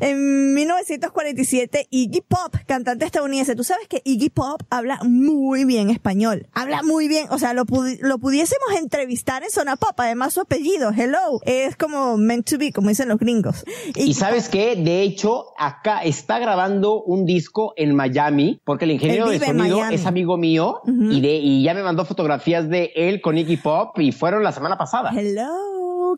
[0.00, 3.54] En 1947, Iggy Pop, cantante estadounidense.
[3.54, 4.39] Tú sabes que Iggy Pop
[4.70, 6.46] habla muy bien español.
[6.52, 9.92] Habla muy bien, o sea, lo, pudi- lo pudiésemos entrevistar en Zona Pop.
[9.98, 13.64] Además, su apellido, Hello, es como meant to be, como dicen los gringos.
[13.94, 19.28] Y sabes qué, de hecho, acá está grabando un disco en Miami, porque el ingeniero
[19.28, 23.36] de sonido es amigo mío y de y ya me mandó fotografías de él con
[23.38, 25.10] Iggy Pop y fueron la semana pasada.
[25.14, 25.48] Hello,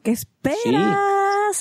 [0.03, 0.97] ¿qué esperas?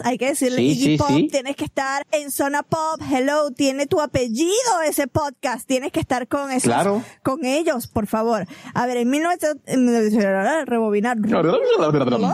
[0.06, 1.28] Hay que decirle, Sí, Iggy sí, Pop, sí.
[1.30, 3.00] tienes que estar en Zona Pop.
[3.12, 4.52] Hello, tiene tu apellido
[4.88, 5.68] ese podcast.
[5.68, 7.04] Tienes que estar con esos, Claro.
[7.24, 8.46] con ellos, por favor.
[8.74, 11.18] A ver, en 1900, en- rebobinar.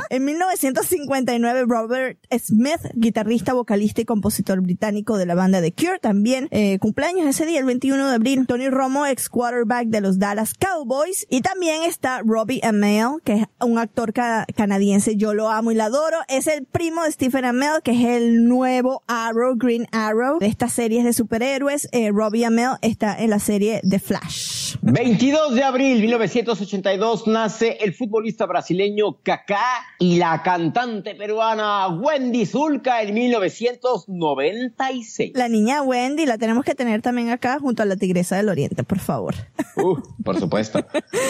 [0.09, 6.47] En 1959, Robert Smith, guitarrista, vocalista y compositor británico de la banda The Cure, también
[6.51, 8.45] eh, cumpleaños ese día, el 21 de abril.
[8.47, 11.25] Tony Romo, ex quarterback de los Dallas Cowboys.
[11.29, 15.15] Y también está Robbie Amell, que es un actor ca- canadiense.
[15.17, 16.17] Yo lo amo y lo adoro.
[16.27, 20.73] Es el primo de Stephen Amell, que es el nuevo Arrow, Green Arrow, de estas
[20.73, 21.87] series de superhéroes.
[21.91, 24.75] Eh, Robbie Amell está en la serie The Flash.
[24.81, 33.01] 22 de abril 1982 nace el futbolista brasileño Kaká y la cantante peruana Wendy Zulka
[33.01, 35.31] en 1996.
[35.35, 38.83] La niña Wendy la tenemos que tener también acá junto a la Tigresa del Oriente,
[38.83, 39.35] por favor.
[39.79, 40.83] Uh, por supuesto.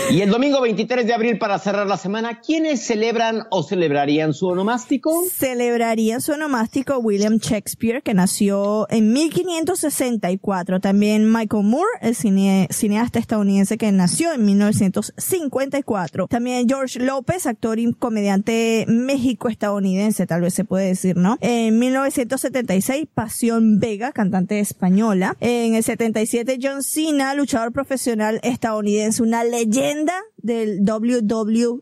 [0.09, 4.46] Y el domingo 23 de abril para cerrar la semana, ¿quiénes celebran o celebrarían su
[5.33, 10.79] Celebraría su onomástico William Shakespeare, que nació en 1564.
[10.79, 16.27] También Michael Moore, el cine- cineasta estadounidense que nació en 1954.
[16.27, 21.37] También George López, actor y comediante México-estadounidense, tal vez se puede decir, ¿no?
[21.41, 25.35] En 1976, Pasión Vega, cantante española.
[25.39, 31.81] En el 77, John Cena, luchador profesional estadounidense, una leyenda del WWE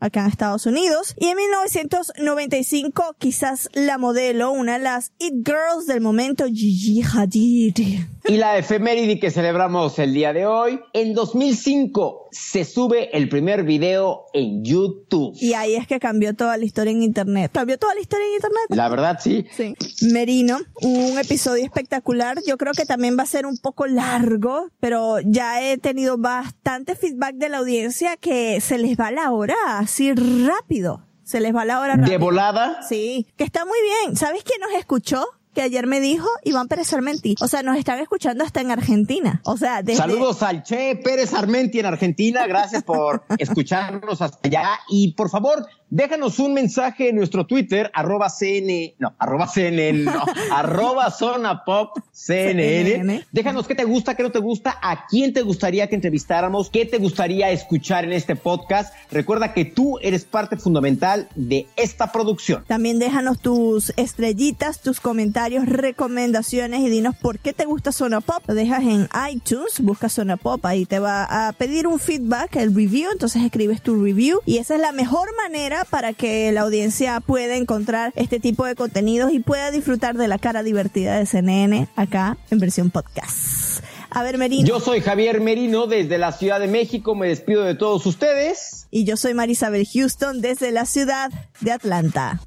[0.00, 1.14] acá en Estados Unidos.
[1.18, 8.00] Y en 1995, quizás la modelo, una de las It Girls del momento, Gigi Hadid.
[8.26, 13.64] Y la efeméride que celebramos el día de hoy, en 2005 se sube el primer
[13.64, 15.34] video en YouTube.
[15.40, 17.50] Y ahí es que cambió toda la historia en Internet.
[17.52, 18.62] ¿Cambió toda la historia en Internet?
[18.68, 19.46] La verdad, sí.
[19.56, 19.74] Sí.
[20.12, 22.38] Merino, un episodio espectacular.
[22.46, 26.94] Yo creo que también va a ser un poco largo, pero ya he tenido bastante
[26.94, 31.06] feedback de la audiencia que se les va la hora así rápido.
[31.24, 32.10] Se les va la hora rápido.
[32.10, 32.82] De volada.
[32.82, 34.16] Sí, que está muy bien.
[34.16, 35.24] ¿Sabes quién nos escuchó?
[35.54, 37.34] Que ayer me dijo Iván Pérez Armenti.
[37.40, 39.40] O sea, nos están escuchando hasta en Argentina.
[39.44, 39.98] O sea, desde...
[39.98, 42.46] Saludos al Che Pérez Armenti en Argentina.
[42.46, 44.80] Gracias por escucharnos hasta allá.
[44.88, 50.24] Y por favor, déjanos un mensaje en nuestro Twitter, arroba CN, no, arroba CNN, no,
[50.52, 52.84] arroba Zona Pop CNN.
[52.84, 53.26] CNN.
[53.32, 56.86] Déjanos qué te gusta, qué no te gusta, a quién te gustaría que entrevistáramos, qué
[56.86, 58.94] te gustaría escuchar en este podcast.
[59.10, 62.64] Recuerda que tú eres parte fundamental de esta producción.
[62.66, 68.42] También déjanos tus estrellitas, tus comentarios, recomendaciones y dinos por qué te gusta Zona Pop.
[68.46, 72.74] Lo dejas en iTunes, busca Zona Pop, ahí te va a pedir un feedback, el
[72.74, 77.20] review, entonces escribes tu review y esa es la mejor manera para que la audiencia
[77.20, 81.88] pueda encontrar este tipo de contenidos y pueda disfrutar de la cara divertida de CNN
[81.96, 83.84] acá en versión podcast.
[84.10, 84.66] A ver, Merino.
[84.66, 87.14] Yo soy Javier Merino desde la Ciudad de México.
[87.14, 88.86] Me despido de todos ustedes.
[88.90, 92.40] Y yo soy Marisabel Houston desde la ciudad de Atlanta.